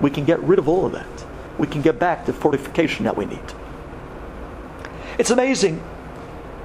[0.00, 1.24] we can get rid of all of that.
[1.58, 3.54] We can get back to fortification that we need.
[5.18, 5.82] It's amazing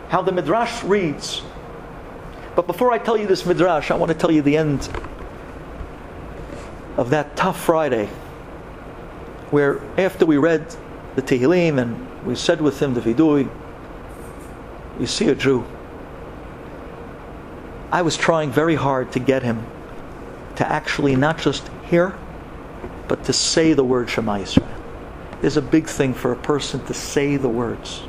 [0.10, 1.44] how the Midrash reads.
[2.60, 4.90] But before I tell you this Midrash, I want to tell you the end
[6.98, 8.08] of that tough Friday
[9.50, 10.76] where after we read
[11.16, 13.50] the Tehillim and we said with him the Vidui,
[15.00, 15.64] you see a Jew.
[17.94, 19.66] I was trying very hard to get him
[20.58, 22.14] to actually not just hear,
[23.08, 24.68] but to say the word Shema Yisrael.
[25.40, 28.04] There's a big thing for a person to say the words.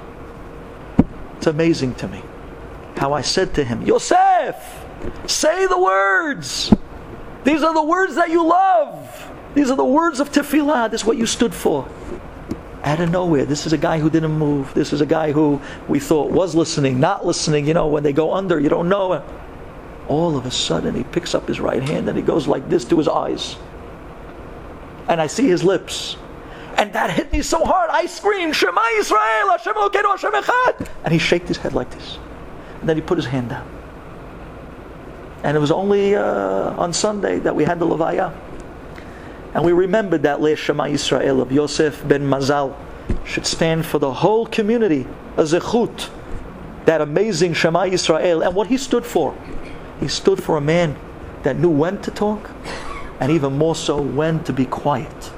[1.36, 2.24] It's amazing to me
[3.00, 4.84] how I said to him, Yosef,
[5.26, 6.70] say the words.
[7.44, 9.32] These are the words that you love.
[9.54, 10.90] These are the words of tefillah.
[10.90, 11.88] This is what you stood for.
[12.82, 14.74] Out of nowhere, this is a guy who didn't move.
[14.74, 17.66] This is a guy who we thought was listening, not listening.
[17.66, 19.24] You know, when they go under, you don't know.
[20.06, 22.84] All of a sudden, he picks up his right hand and he goes like this
[22.84, 23.56] to his eyes.
[25.08, 26.18] And I see his lips.
[26.76, 30.88] And that hit me so hard, I screamed, Shema Yisrael, Hashem Elokeinu, Hashem Echad.
[31.04, 32.18] And he shook his head like this.
[32.80, 33.68] And then he put his hand down.
[35.42, 36.22] And it was only uh,
[36.76, 38.34] on Sunday that we had the Levaya.
[39.54, 42.76] And we remembered that Le Shema Yisrael of Yosef ben Mazal
[43.24, 46.10] should stand for the whole community, a zechut,
[46.84, 49.36] that amazing Shema Yisrael, and what he stood for.
[49.98, 50.96] He stood for a man
[51.42, 52.50] that knew when to talk,
[53.18, 55.32] and even more so, when to be quiet.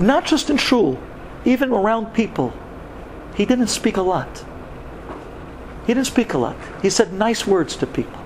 [0.00, 0.98] Not just in shul,
[1.44, 2.52] even around people.
[3.34, 4.44] He didn't speak a lot.
[5.86, 6.56] He didn't speak a lot.
[6.82, 8.20] He said nice words to people.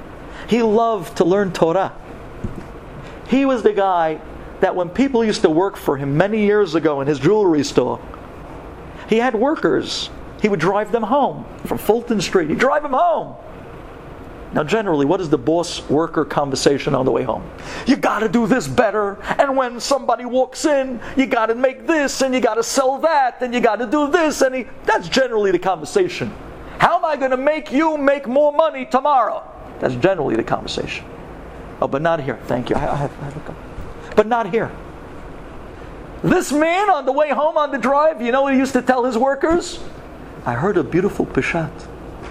[0.49, 1.93] He loved to learn Torah.
[3.29, 4.21] He was the guy
[4.61, 8.01] that when people used to work for him many years ago in his jewelry store,
[9.09, 10.11] he had workers.
[10.41, 12.49] He would drive them home from Fulton Street.
[12.49, 13.37] He'd drive them home.
[14.53, 17.49] Now, generally, what is the boss worker conversation on the way home?
[17.87, 19.21] You got to do this better.
[19.39, 22.99] And when somebody walks in, you got to make this and you got to sell
[22.99, 24.41] that and you got to do this.
[24.41, 26.33] And he, that's generally the conversation.
[26.81, 29.47] How am I going to make you make more money tomorrow?
[29.81, 31.05] That's generally the conversation.
[31.83, 32.39] Oh, but not here.
[32.47, 32.77] Thank you.
[32.77, 33.63] I, I have, I have a couple.
[34.17, 34.73] But not here.
[36.23, 38.81] This man on the way home on the drive, you know what he used to
[38.81, 39.79] tell his workers?
[40.47, 41.71] I heard a beautiful pishat,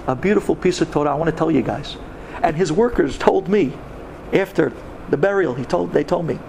[0.07, 1.11] a beautiful piece of Torah.
[1.11, 1.97] I want to tell you guys.
[2.41, 3.73] And his workers told me
[4.33, 4.73] after
[5.11, 6.39] the burial, he told, they told me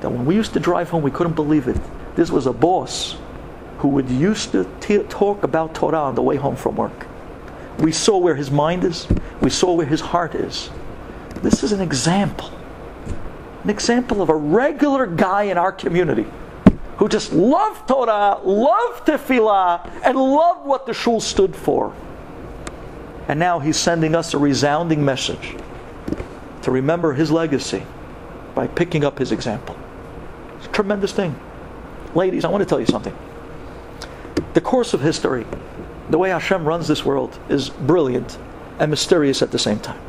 [0.00, 1.76] that when we used to drive home, we couldn't believe it.
[2.16, 3.18] This was a boss
[3.80, 7.06] who would used to t- talk about Torah on the way home from work.
[7.80, 9.08] We saw where his mind is,
[9.40, 10.70] we saw where his heart is.
[11.42, 12.50] This is an example.
[13.64, 16.26] An example of a regular guy in our community
[16.98, 21.94] who just loved Torah, loved tefillah, and loved what the shul stood for.
[23.26, 25.56] And now he's sending us a resounding message
[26.62, 27.82] to remember his legacy
[28.54, 29.76] by picking up his example.
[30.58, 31.38] It's a tremendous thing.
[32.14, 33.16] Ladies, I want to tell you something.
[34.52, 35.46] The course of history,
[36.10, 38.38] the way Hashem runs this world, is brilliant
[38.78, 40.00] and mysterious at the same time.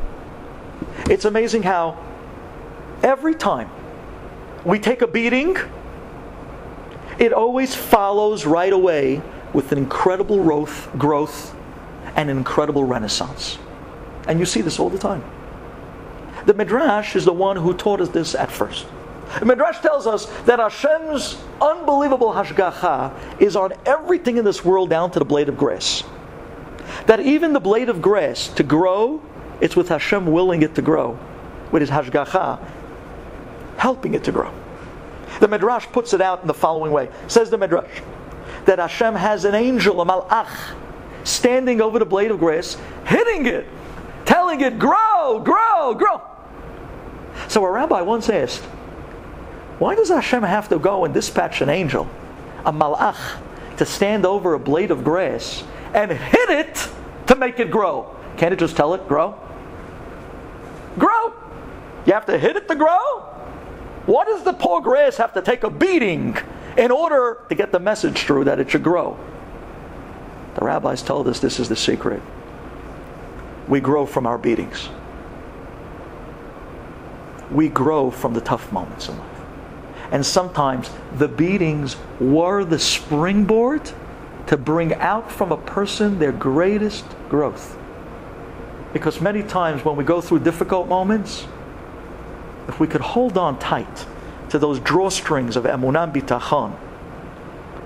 [1.08, 2.04] It's amazing how
[3.02, 3.70] every time
[4.64, 5.56] we take a beating,
[7.18, 11.54] it always follows right away with an incredible growth, growth
[12.16, 13.58] an incredible renaissance.
[14.26, 15.24] And you see this all the time.
[16.46, 18.86] The Midrash is the one who taught us this at first.
[19.38, 25.10] The Midrash tells us that Hashem's unbelievable hashgacha is on everything in this world down
[25.12, 26.04] to the blade of grass.
[27.06, 29.22] That even the blade of grass to grow,
[29.60, 31.18] it's with Hashem willing it to grow,
[31.70, 32.58] with His hashgacha
[33.78, 34.52] helping it to grow.
[35.40, 37.08] The Midrash puts it out in the following way.
[37.26, 38.00] Says the Midrash
[38.66, 40.74] that Hashem has an angel, a malach,
[41.24, 43.66] standing over the blade of grass, hitting it,
[44.24, 46.22] telling it, grow, grow, grow.
[47.48, 48.62] So a rabbi once asked,
[49.82, 52.08] why does Hashem have to go and dispatch an angel,
[52.64, 53.40] a malach,
[53.78, 56.88] to stand over a blade of grass and hit it
[57.26, 58.16] to make it grow?
[58.36, 59.36] Can't it just tell it, grow?
[60.96, 61.34] Grow!
[62.06, 63.22] You have to hit it to grow?
[64.06, 66.38] Why does the poor grass have to take a beating
[66.78, 69.18] in order to get the message through that it should grow?
[70.54, 72.22] The rabbis told us this is the secret.
[73.66, 74.90] We grow from our beatings.
[77.50, 79.31] We grow from the tough moments in life.
[80.12, 83.90] And sometimes the beatings were the springboard
[84.46, 87.78] to bring out from a person their greatest growth.
[88.92, 91.46] Because many times when we go through difficult moments,
[92.68, 94.06] if we could hold on tight
[94.50, 96.76] to those drawstrings of emunah bitachon,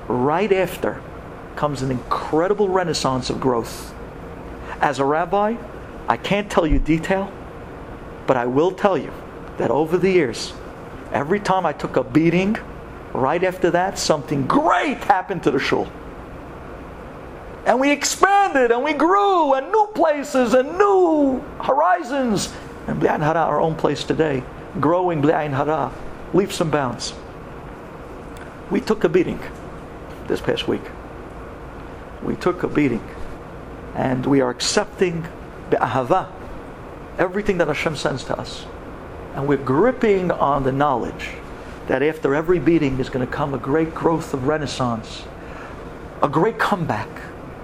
[0.09, 1.01] right after
[1.55, 3.95] comes an incredible renaissance of growth.
[4.81, 5.57] As a rabbi,
[6.09, 7.33] I can't tell you detail,
[8.27, 9.13] but I will tell you
[9.59, 10.53] that over the years,
[11.13, 12.57] every time I took a beating,
[13.13, 15.91] right after that, something great happened to the shul.
[17.67, 22.53] And we expanded and we grew and new places and new horizons.
[22.87, 24.45] And B'li'ayin Hara, our own place today,
[24.79, 25.93] growing B'li'ayin Hara,
[26.33, 27.13] leaps and bounds.
[28.71, 29.41] We took a beating
[30.29, 30.83] this past week.
[32.23, 33.03] We took a beating.
[33.95, 35.27] And we are accepting
[35.71, 36.29] Be'ahava,
[37.19, 38.67] everything that Hashem sends to us.
[39.37, 41.29] And we're gripping on the knowledge
[41.89, 45.25] that after every beating is going to come a great growth of renaissance,
[46.23, 47.09] a great comeback.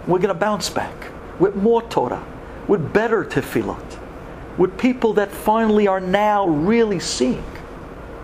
[0.06, 0.94] We're going to bounce back
[1.40, 2.22] with more Torah,
[2.68, 3.98] with better tefillot,
[4.58, 7.44] with people that finally are now really seeing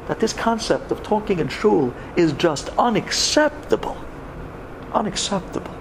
[0.08, 3.96] that this concept of talking in shul is just unacceptable.
[4.92, 5.74] Unacceptable.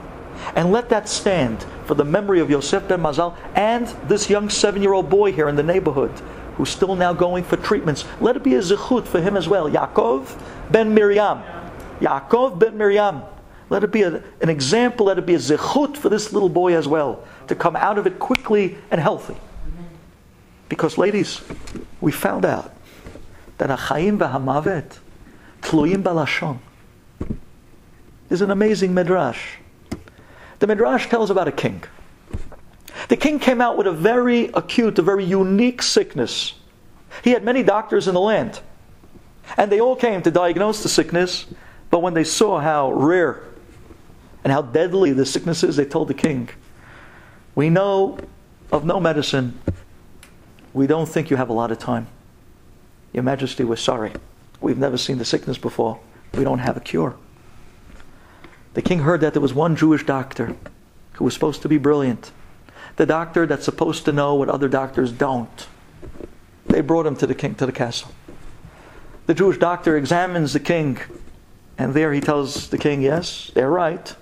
[0.55, 4.81] And let that stand for the memory of Yosef ben Mazal and this young seven
[4.81, 6.11] year old boy here in the neighborhood
[6.57, 8.03] who's still now going for treatments.
[8.19, 9.69] Let it be a zichut for him as well.
[9.69, 10.41] Yaakov
[10.71, 11.43] ben Miriam.
[12.01, 13.21] Yaakov ben Miriam.
[13.69, 16.75] Let it be a, an example, let it be a zichut for this little boy
[16.75, 19.35] as well to come out of it quickly and healthy.
[20.69, 21.41] Because, ladies,
[22.01, 22.73] we found out
[23.57, 24.97] that Achayim v'hamavet
[25.61, 26.59] tluyim balashon
[28.29, 29.57] is an amazing midrash.
[30.59, 31.83] The midrash tells about a king.
[33.07, 36.53] The king came out with a very acute, a very unique sickness.
[37.23, 38.59] He had many doctors in the land,
[39.55, 41.45] and they all came to diagnose the sickness.
[41.89, 43.43] But when they saw how rare
[44.43, 46.49] and how deadly the sickness is, they told the king,
[47.55, 48.17] "We know
[48.71, 49.57] of no medicine.
[50.73, 52.07] We don't think you have a lot of time."
[53.13, 54.11] Your Majesty, we're sorry.
[54.59, 55.99] We've never seen the sickness before.
[56.33, 57.15] We don't have a cure.
[58.73, 60.55] The king heard that there was one Jewish doctor
[61.13, 62.31] who was supposed to be brilliant.
[62.97, 65.67] The doctor that's supposed to know what other doctors don't.
[66.65, 68.11] They brought him to the king to the castle.
[69.27, 70.97] The Jewish doctor examines the king,
[71.77, 74.15] and there he tells the king, Yes, they're right.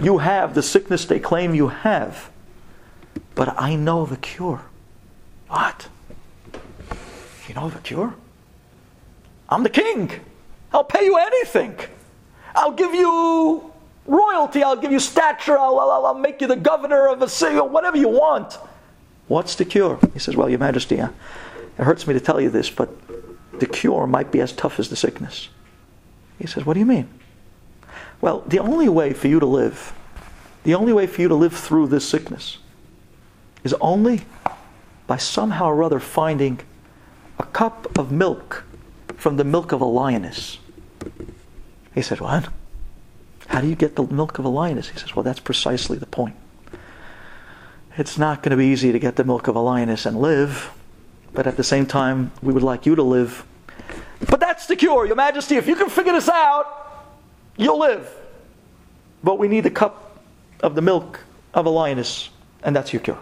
[0.00, 2.30] You have the sickness they claim you have,
[3.34, 4.62] but I know the cure.
[5.48, 5.88] What?
[7.48, 8.14] You know the cure?
[9.48, 10.10] I'm the king.
[10.72, 11.76] I'll pay you anything.
[12.54, 13.71] I'll give you
[14.06, 14.62] royalty.
[14.62, 15.58] I'll give you stature.
[15.58, 18.58] I'll, I'll, I'll make you the governor of a city or whatever you want.
[19.28, 19.98] What's the cure?
[20.12, 21.08] He says, Well, Your Majesty, uh,
[21.78, 22.90] it hurts me to tell you this, but
[23.58, 25.48] the cure might be as tough as the sickness.
[26.38, 27.08] He says, What do you mean?
[28.20, 29.92] Well, the only way for you to live,
[30.64, 32.58] the only way for you to live through this sickness
[33.64, 34.22] is only
[35.06, 36.60] by somehow or other finding
[37.38, 38.64] a cup of milk
[39.16, 40.58] from the milk of a lioness.
[41.94, 42.48] He said, What?
[43.52, 44.88] How do you get the milk of a lioness?
[44.88, 46.34] He says, Well, that's precisely the point.
[47.98, 50.72] It's not going to be easy to get the milk of a lioness and live,
[51.34, 53.44] but at the same time, we would like you to live.
[54.30, 55.56] But that's the cure, Your Majesty.
[55.56, 57.04] If you can figure this out,
[57.58, 58.10] you'll live.
[59.22, 60.18] But we need the cup
[60.62, 61.20] of the milk
[61.52, 62.30] of a lioness,
[62.62, 63.20] and that's your cure.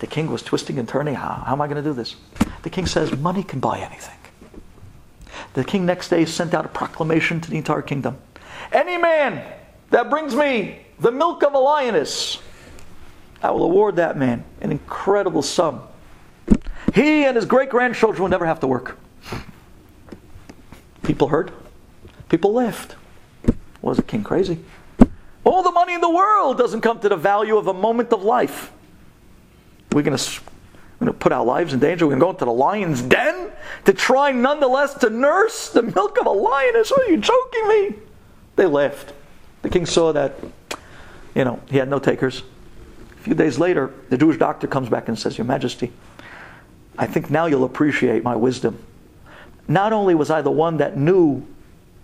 [0.00, 1.14] The king was twisting and turning.
[1.14, 2.16] How, how am I going to do this?
[2.62, 4.18] The king says, Money can buy anything.
[5.54, 8.18] The king next day sent out a proclamation to the entire kingdom.
[8.72, 9.44] Any man
[9.90, 12.38] that brings me the milk of a lioness,
[13.42, 15.82] I will award that man an incredible sum.
[16.94, 18.98] He and his great grandchildren will never have to work.
[21.02, 21.52] People heard.
[22.28, 22.96] People laughed.
[23.82, 24.58] Was the king crazy?
[25.44, 28.22] All the money in the world doesn't come to the value of a moment of
[28.22, 28.72] life.
[29.92, 30.40] We're going to
[31.00, 32.06] going to put our lives in danger.
[32.06, 33.50] We're going to go into the lion's den
[33.84, 36.92] to try nonetheless to nurse the milk of a lioness.
[36.92, 37.94] Are you joking me?
[38.62, 39.12] They laughed.
[39.62, 40.36] The king saw that,
[41.34, 42.44] you know, he had no takers.
[43.18, 45.90] A few days later, the Jewish doctor comes back and says, Your Majesty,
[46.96, 48.78] I think now you'll appreciate my wisdom.
[49.66, 51.44] Not only was I the one that knew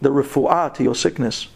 [0.00, 1.46] the refu'ah to your sickness,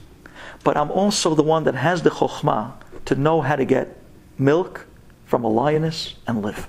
[0.62, 2.74] but I'm also the one that has the chokhmah
[3.07, 4.00] to know how to get
[4.38, 4.86] milk
[5.26, 6.68] from a lioness and live.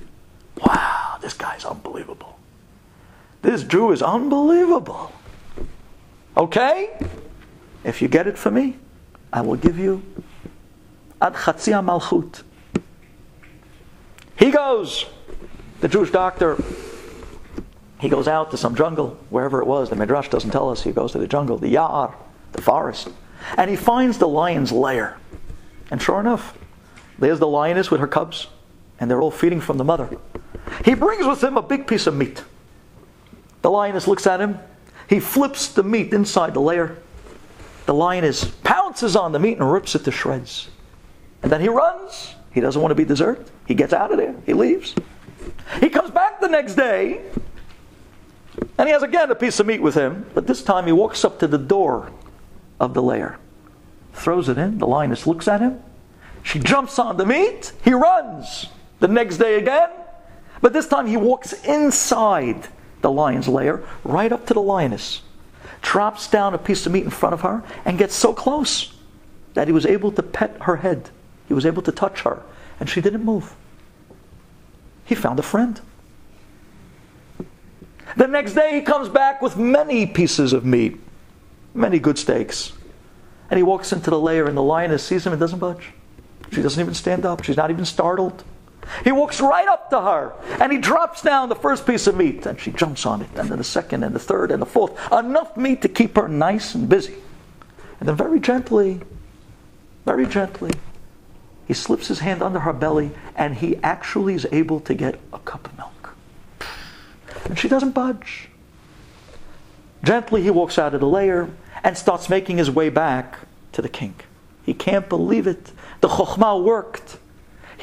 [0.58, 2.40] Wow, this guy's unbelievable.
[3.44, 5.12] This Jew is unbelievable.
[6.36, 6.98] Okay?
[7.84, 8.78] If you get it for me,
[9.32, 10.04] I will give you
[11.22, 12.44] ad chatzia malchut.
[14.38, 15.06] He goes,
[15.82, 16.62] the Jewish doctor,
[18.00, 19.90] he goes out to some jungle, wherever it was.
[19.90, 20.84] The Midrash doesn't tell us.
[20.84, 22.14] He goes to the jungle, the Ya'ar,
[22.52, 23.10] the forest,
[23.58, 25.18] and he finds the lion's lair.
[25.92, 26.58] And sure enough,
[27.20, 28.48] there's the lioness with her cubs,
[29.00, 30.10] and they're all feeding from the mother.
[30.84, 32.44] He brings with him a big piece of meat.
[33.62, 34.60] The lioness looks at him.
[35.08, 36.98] He flips the meat inside the lair.
[37.86, 40.70] The lioness pounces on the meat and rips it to shreds.
[41.42, 42.36] And then he runs.
[42.54, 43.50] He doesn't want to be deserted.
[43.68, 44.36] He gets out of there.
[44.46, 44.96] He leaves.
[45.80, 47.22] He comes back the next day,
[48.78, 51.26] and he has again a piece of meat with him, but this time he walks
[51.26, 52.12] up to the door
[52.80, 53.40] of the lair,
[54.14, 54.78] throws it in.
[54.78, 55.82] The lioness looks at him.
[56.44, 57.74] She jumps on the meat.
[57.84, 58.68] He runs.
[59.00, 59.90] The next day again,
[60.62, 62.68] but this time he walks inside
[63.02, 65.22] the lion's lair, right up to the lioness,
[65.84, 68.94] drops down a piece of meat in front of her, and gets so close
[69.54, 71.12] that he was able to pet her head.
[71.48, 72.42] He was able to touch her,
[72.80, 73.54] and she didn't move.
[75.06, 75.80] He found a friend.
[78.18, 81.00] The next day he comes back with many pieces of meat,
[81.74, 82.74] many good steaks.
[83.52, 85.92] And he walks into the lair, and the lioness sees him and doesn't budge.
[86.52, 87.44] She doesn't even stand up.
[87.44, 88.44] She's not even startled.
[89.04, 92.46] He walks right up to her and he drops down the first piece of meat
[92.46, 94.98] and she jumps on it, and then the second and the third and the fourth.
[95.12, 97.16] Enough meat to keep her nice and busy.
[98.00, 99.02] And then very gently,
[100.06, 100.72] very gently,
[101.68, 105.40] he slips his hand under her belly and he actually is able to get a
[105.40, 106.16] cup of milk.
[107.46, 108.50] And she doesn't budge.
[110.04, 111.50] Gently, he walks out of the lair
[111.84, 113.40] and starts making his way back
[113.72, 114.16] to the king.
[114.66, 115.72] He can't believe it.
[116.02, 117.18] The chokhmah worked.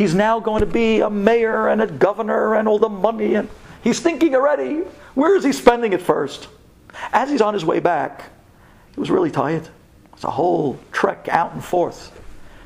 [0.01, 3.35] He's now going to be a mayor and a governor and all the money.
[3.35, 3.51] And
[3.85, 4.77] he's thinking already,
[5.13, 6.49] where is he spending it first?
[7.13, 8.31] As he's on his way back,
[8.95, 9.69] he was really tired.
[10.15, 12.19] It's a whole trek out and forth.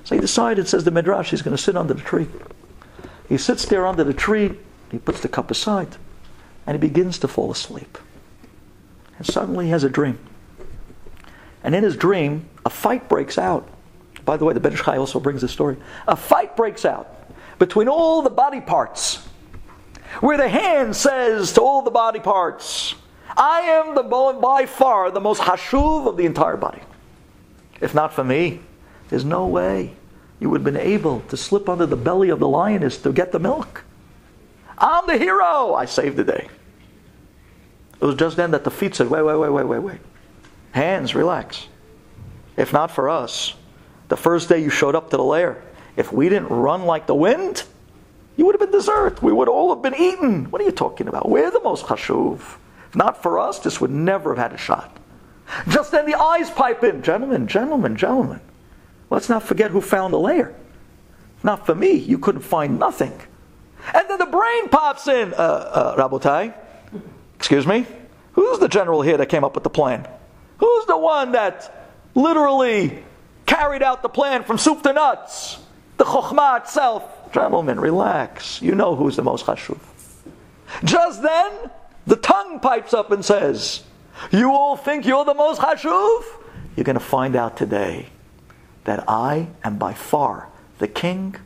[0.04, 2.28] So he decided, says the Midrash, he's going to sit under the tree.
[3.28, 4.56] He sits there under the tree,
[4.92, 5.96] he puts the cup aside,
[6.68, 7.98] and he begins to fall asleep.
[9.18, 10.20] And suddenly he has a dream.
[11.64, 13.68] And in his dream, a fight breaks out.
[14.24, 15.78] By the way, the Ben Chai also brings this story.
[16.06, 17.22] A fight breaks out
[17.58, 19.26] between all the body parts,
[20.20, 22.94] where the hand says to all the body parts,
[23.36, 26.80] I am the by far the most hashuv of the entire body.
[27.80, 28.60] If not for me,
[29.08, 29.94] there's no way
[30.40, 33.32] you would have been able to slip under the belly of the lioness to get
[33.32, 33.84] the milk.
[34.78, 35.74] I'm the hero.
[35.74, 36.48] I saved the day.
[38.00, 40.00] It was just then that the feet said, wait, wait, wait, wait, wait, wait.
[40.72, 41.68] Hands, relax.
[42.56, 43.54] If not for us,
[44.08, 45.62] the first day you showed up to the lair,
[45.96, 47.64] if we didn't run like the wind,
[48.36, 49.22] you would have been dessert.
[49.22, 50.50] We would all have been eaten.
[50.50, 51.28] What are you talking about?
[51.28, 52.40] We're the most chashuv.
[52.88, 54.96] If not for us, this would never have had a shot.
[55.68, 57.02] Just then the eyes pipe in.
[57.02, 58.40] Gentlemen, gentlemen, gentlemen.
[59.10, 60.54] Let's not forget who found the layer.
[61.42, 61.92] Not for me.
[61.92, 63.12] You couldn't find nothing.
[63.92, 65.34] And then the brain pops in.
[65.34, 66.54] Uh, uh, Rabotai,
[67.36, 67.86] excuse me?
[68.32, 70.08] Who's the general here that came up with the plan?
[70.58, 73.04] Who's the one that literally
[73.46, 75.58] carried out the plan from soup to nuts?
[75.96, 77.32] The chokhmah itself.
[77.32, 78.60] Gentlemen, relax.
[78.60, 79.78] You know who's the most chashuv.
[80.84, 81.70] Just then,
[82.06, 83.84] the tongue pipes up and says,
[84.30, 86.24] You all think you're the most chashuv?
[86.76, 88.08] You're going to find out today
[88.84, 91.36] that I am by far the king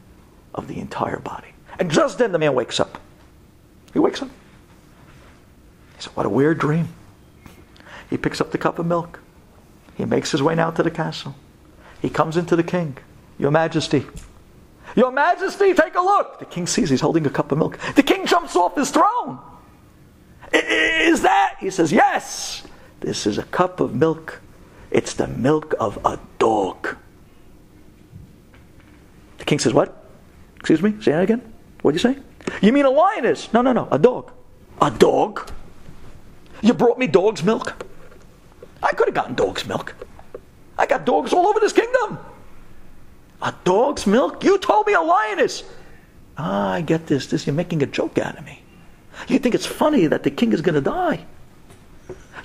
[0.55, 1.49] of the entire body.
[1.78, 3.01] And just then the man wakes up.
[3.92, 4.28] He wakes up.
[5.96, 6.88] He said, What a weird dream.
[8.11, 9.20] He picks up the cup of milk.
[9.96, 11.34] He makes his way now to the castle.
[12.01, 12.96] He comes into the king.
[13.38, 14.07] Your Majesty,
[14.97, 16.39] your Majesty, take a look.
[16.39, 17.78] The king sees he's holding a cup of milk.
[17.95, 19.39] The king jumps off his throne.
[20.53, 21.57] Is that?
[21.61, 22.62] He says, Yes.
[23.01, 24.41] This is a cup of milk.
[24.91, 26.97] It's the milk of a dog.
[29.39, 30.05] The king says, What?
[30.57, 30.95] Excuse me?
[31.03, 31.53] Say that again?
[31.82, 32.18] What do you say?
[32.61, 33.53] You mean a lioness?
[33.53, 33.89] No, no, no.
[33.91, 34.32] A dog.
[34.80, 35.51] A dog?
[36.62, 37.84] You brought me dog's milk?
[38.82, 39.95] I could have gotten dog's milk.
[40.78, 42.18] I got dogs all over this kingdom.
[43.43, 44.43] A dog's milk?
[44.43, 45.62] You told me a lioness.
[46.36, 47.26] Ah, I get this.
[47.26, 48.62] This you're making a joke out of me.
[49.26, 51.24] You think it's funny that the king is going to die.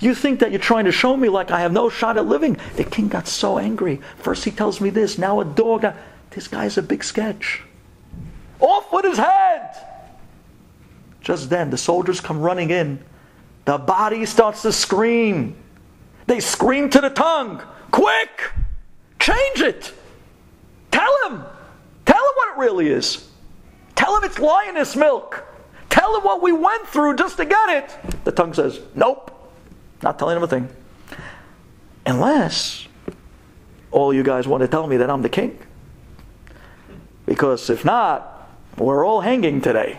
[0.00, 2.58] You think that you're trying to show me like I have no shot at living.
[2.76, 4.00] The king got so angry.
[4.18, 5.86] First he tells me this, now a dog.
[6.30, 7.62] This guy's a big sketch.
[8.60, 9.76] Off with his head!
[11.20, 13.02] Just then, the soldiers come running in.
[13.64, 15.56] The body starts to scream.
[16.26, 18.52] They scream to the tongue, Quick!
[19.20, 19.92] Change it!
[21.24, 21.46] Tell him.
[22.34, 23.28] What it really is.
[23.94, 25.44] Tell him it's lioness milk.
[25.88, 28.24] Tell him what we went through just to get it.
[28.24, 29.30] The tongue says, Nope.
[30.02, 30.68] Not telling him a thing.
[32.06, 32.88] Unless
[33.92, 35.58] all you guys want to tell me that I'm the king.
[37.24, 39.98] Because if not, we're all hanging today.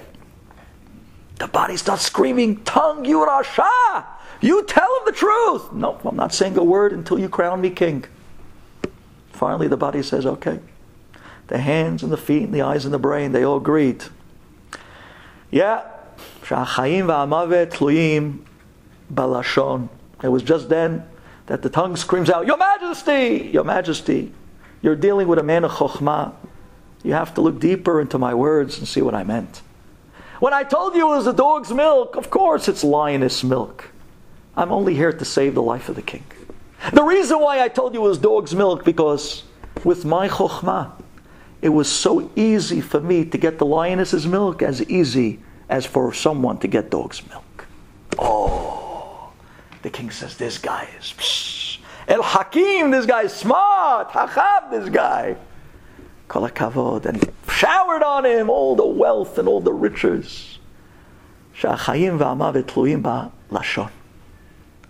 [1.39, 4.05] The body starts screaming, Tongue, you Rasha!
[4.41, 5.71] You tell him the truth!
[5.71, 8.05] Nope, I'm not saying a word until you crown me king.
[9.31, 10.59] Finally, the body says, Okay
[11.47, 14.09] the hands and the feet and the eyes and the brain, they all greet.
[15.51, 15.83] Yeah,
[16.43, 17.07] Shachayim
[19.13, 19.89] balashon.
[20.23, 21.05] It was just then
[21.47, 23.49] that the tongue screams out, Your Majesty!
[23.53, 24.31] Your Majesty!
[24.81, 26.33] You're dealing with a man of chokhmah.
[27.03, 29.61] You have to look deeper into my words and see what I meant.
[30.39, 33.89] When I told you it was a dog's milk, of course it's lioness milk.
[34.57, 36.23] I'm only here to save the life of the king.
[36.93, 39.43] The reason why I told you it was dog's milk, because
[39.83, 40.91] with my chokhmah,
[41.61, 45.39] it was so easy for me to get the lioness's milk as easy
[45.69, 47.67] as for someone to get dog's milk.
[48.19, 49.31] Oh,
[49.81, 54.09] the king says, This guy is psh, El Hakim, this guy is smart.
[54.09, 55.35] Hachab, this guy.
[56.27, 60.59] Kol kavod, and showered on him all the wealth and all the riches.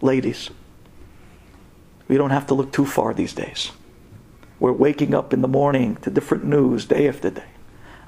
[0.02, 0.50] Ladies,
[2.08, 3.72] we don't have to look too far these days.
[4.66, 7.52] We're waking up in the morning to different news day after day.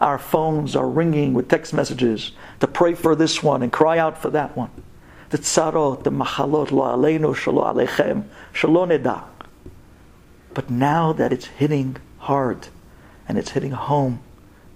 [0.01, 2.31] Our phones are ringing with text messages
[2.61, 4.71] to pray for this one and cry out for that one.
[5.29, 8.23] The tzarot, the machalot, lo aleinu, shalo alechem,
[8.55, 9.25] shalo neda.
[10.55, 12.69] But now that it's hitting hard
[13.27, 14.21] and it's hitting home,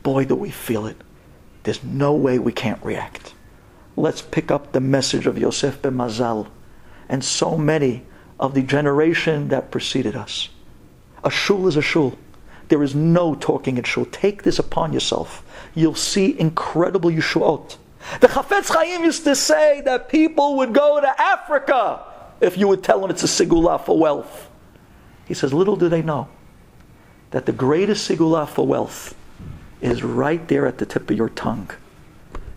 [0.03, 0.97] boy, do we feel it.
[1.63, 3.34] There's no way we can't react.
[3.95, 6.45] Let's pick up the message of Yosef ben Mazal
[7.09, 8.03] and so many
[8.39, 10.49] of the generation that preceded us.
[11.24, 12.17] A shul is a shul.
[12.69, 14.05] There is no talking in shul.
[14.05, 15.43] Take this upon yourself.
[15.76, 17.78] You'll see incredible yeshuot.
[18.19, 22.03] The Chafetz Chaim used to say that people would go to Africa
[22.39, 24.49] if you would tell them it's a sigula for wealth.
[25.28, 26.28] He says, little do they know
[27.30, 29.15] that the greatest sigula for wealth
[29.82, 31.69] is right there at the tip of your tongue.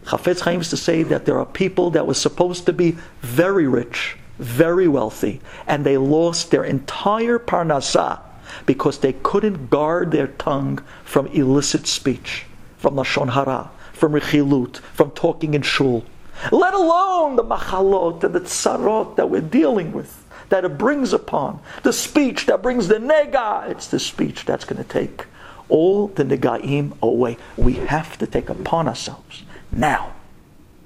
[0.07, 3.67] Chafetz Chaim used to say that there are people that were supposed to be very
[3.67, 8.21] rich, very wealthy, and they lost their entire parnasah
[8.67, 12.45] because they couldn't guard their tongue from illicit speech,
[12.79, 16.05] from lashon hara, from rechilut, from talking in shul.
[16.51, 21.61] Let alone the machalot and the tsarot that we're dealing with, that it brings upon.
[21.83, 25.27] The speech that brings the nega, it's the speech that's going to take
[25.69, 27.39] all the negaim away.
[27.57, 30.13] We have to take upon ourselves now,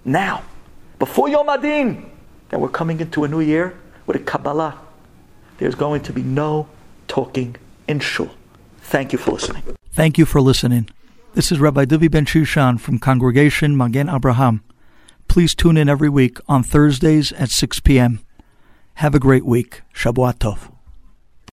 [0.05, 0.43] now,
[0.99, 2.11] before Yom Adin,
[2.49, 4.79] that we're coming into a new year with a Kabbalah.
[5.59, 6.69] There's going to be no
[7.09, 7.57] talking
[7.89, 8.31] in shul.
[8.83, 9.63] Thank you for listening.
[9.93, 10.89] Thank you for listening.
[11.35, 14.63] This is Rabbi Duvi Ben Shushan from Congregation Magen Abraham.
[15.29, 18.21] Please tune in every week on Thursdays at 6 p.m.
[18.95, 19.83] Have a great week.
[19.95, 20.78] Shabbat Tov.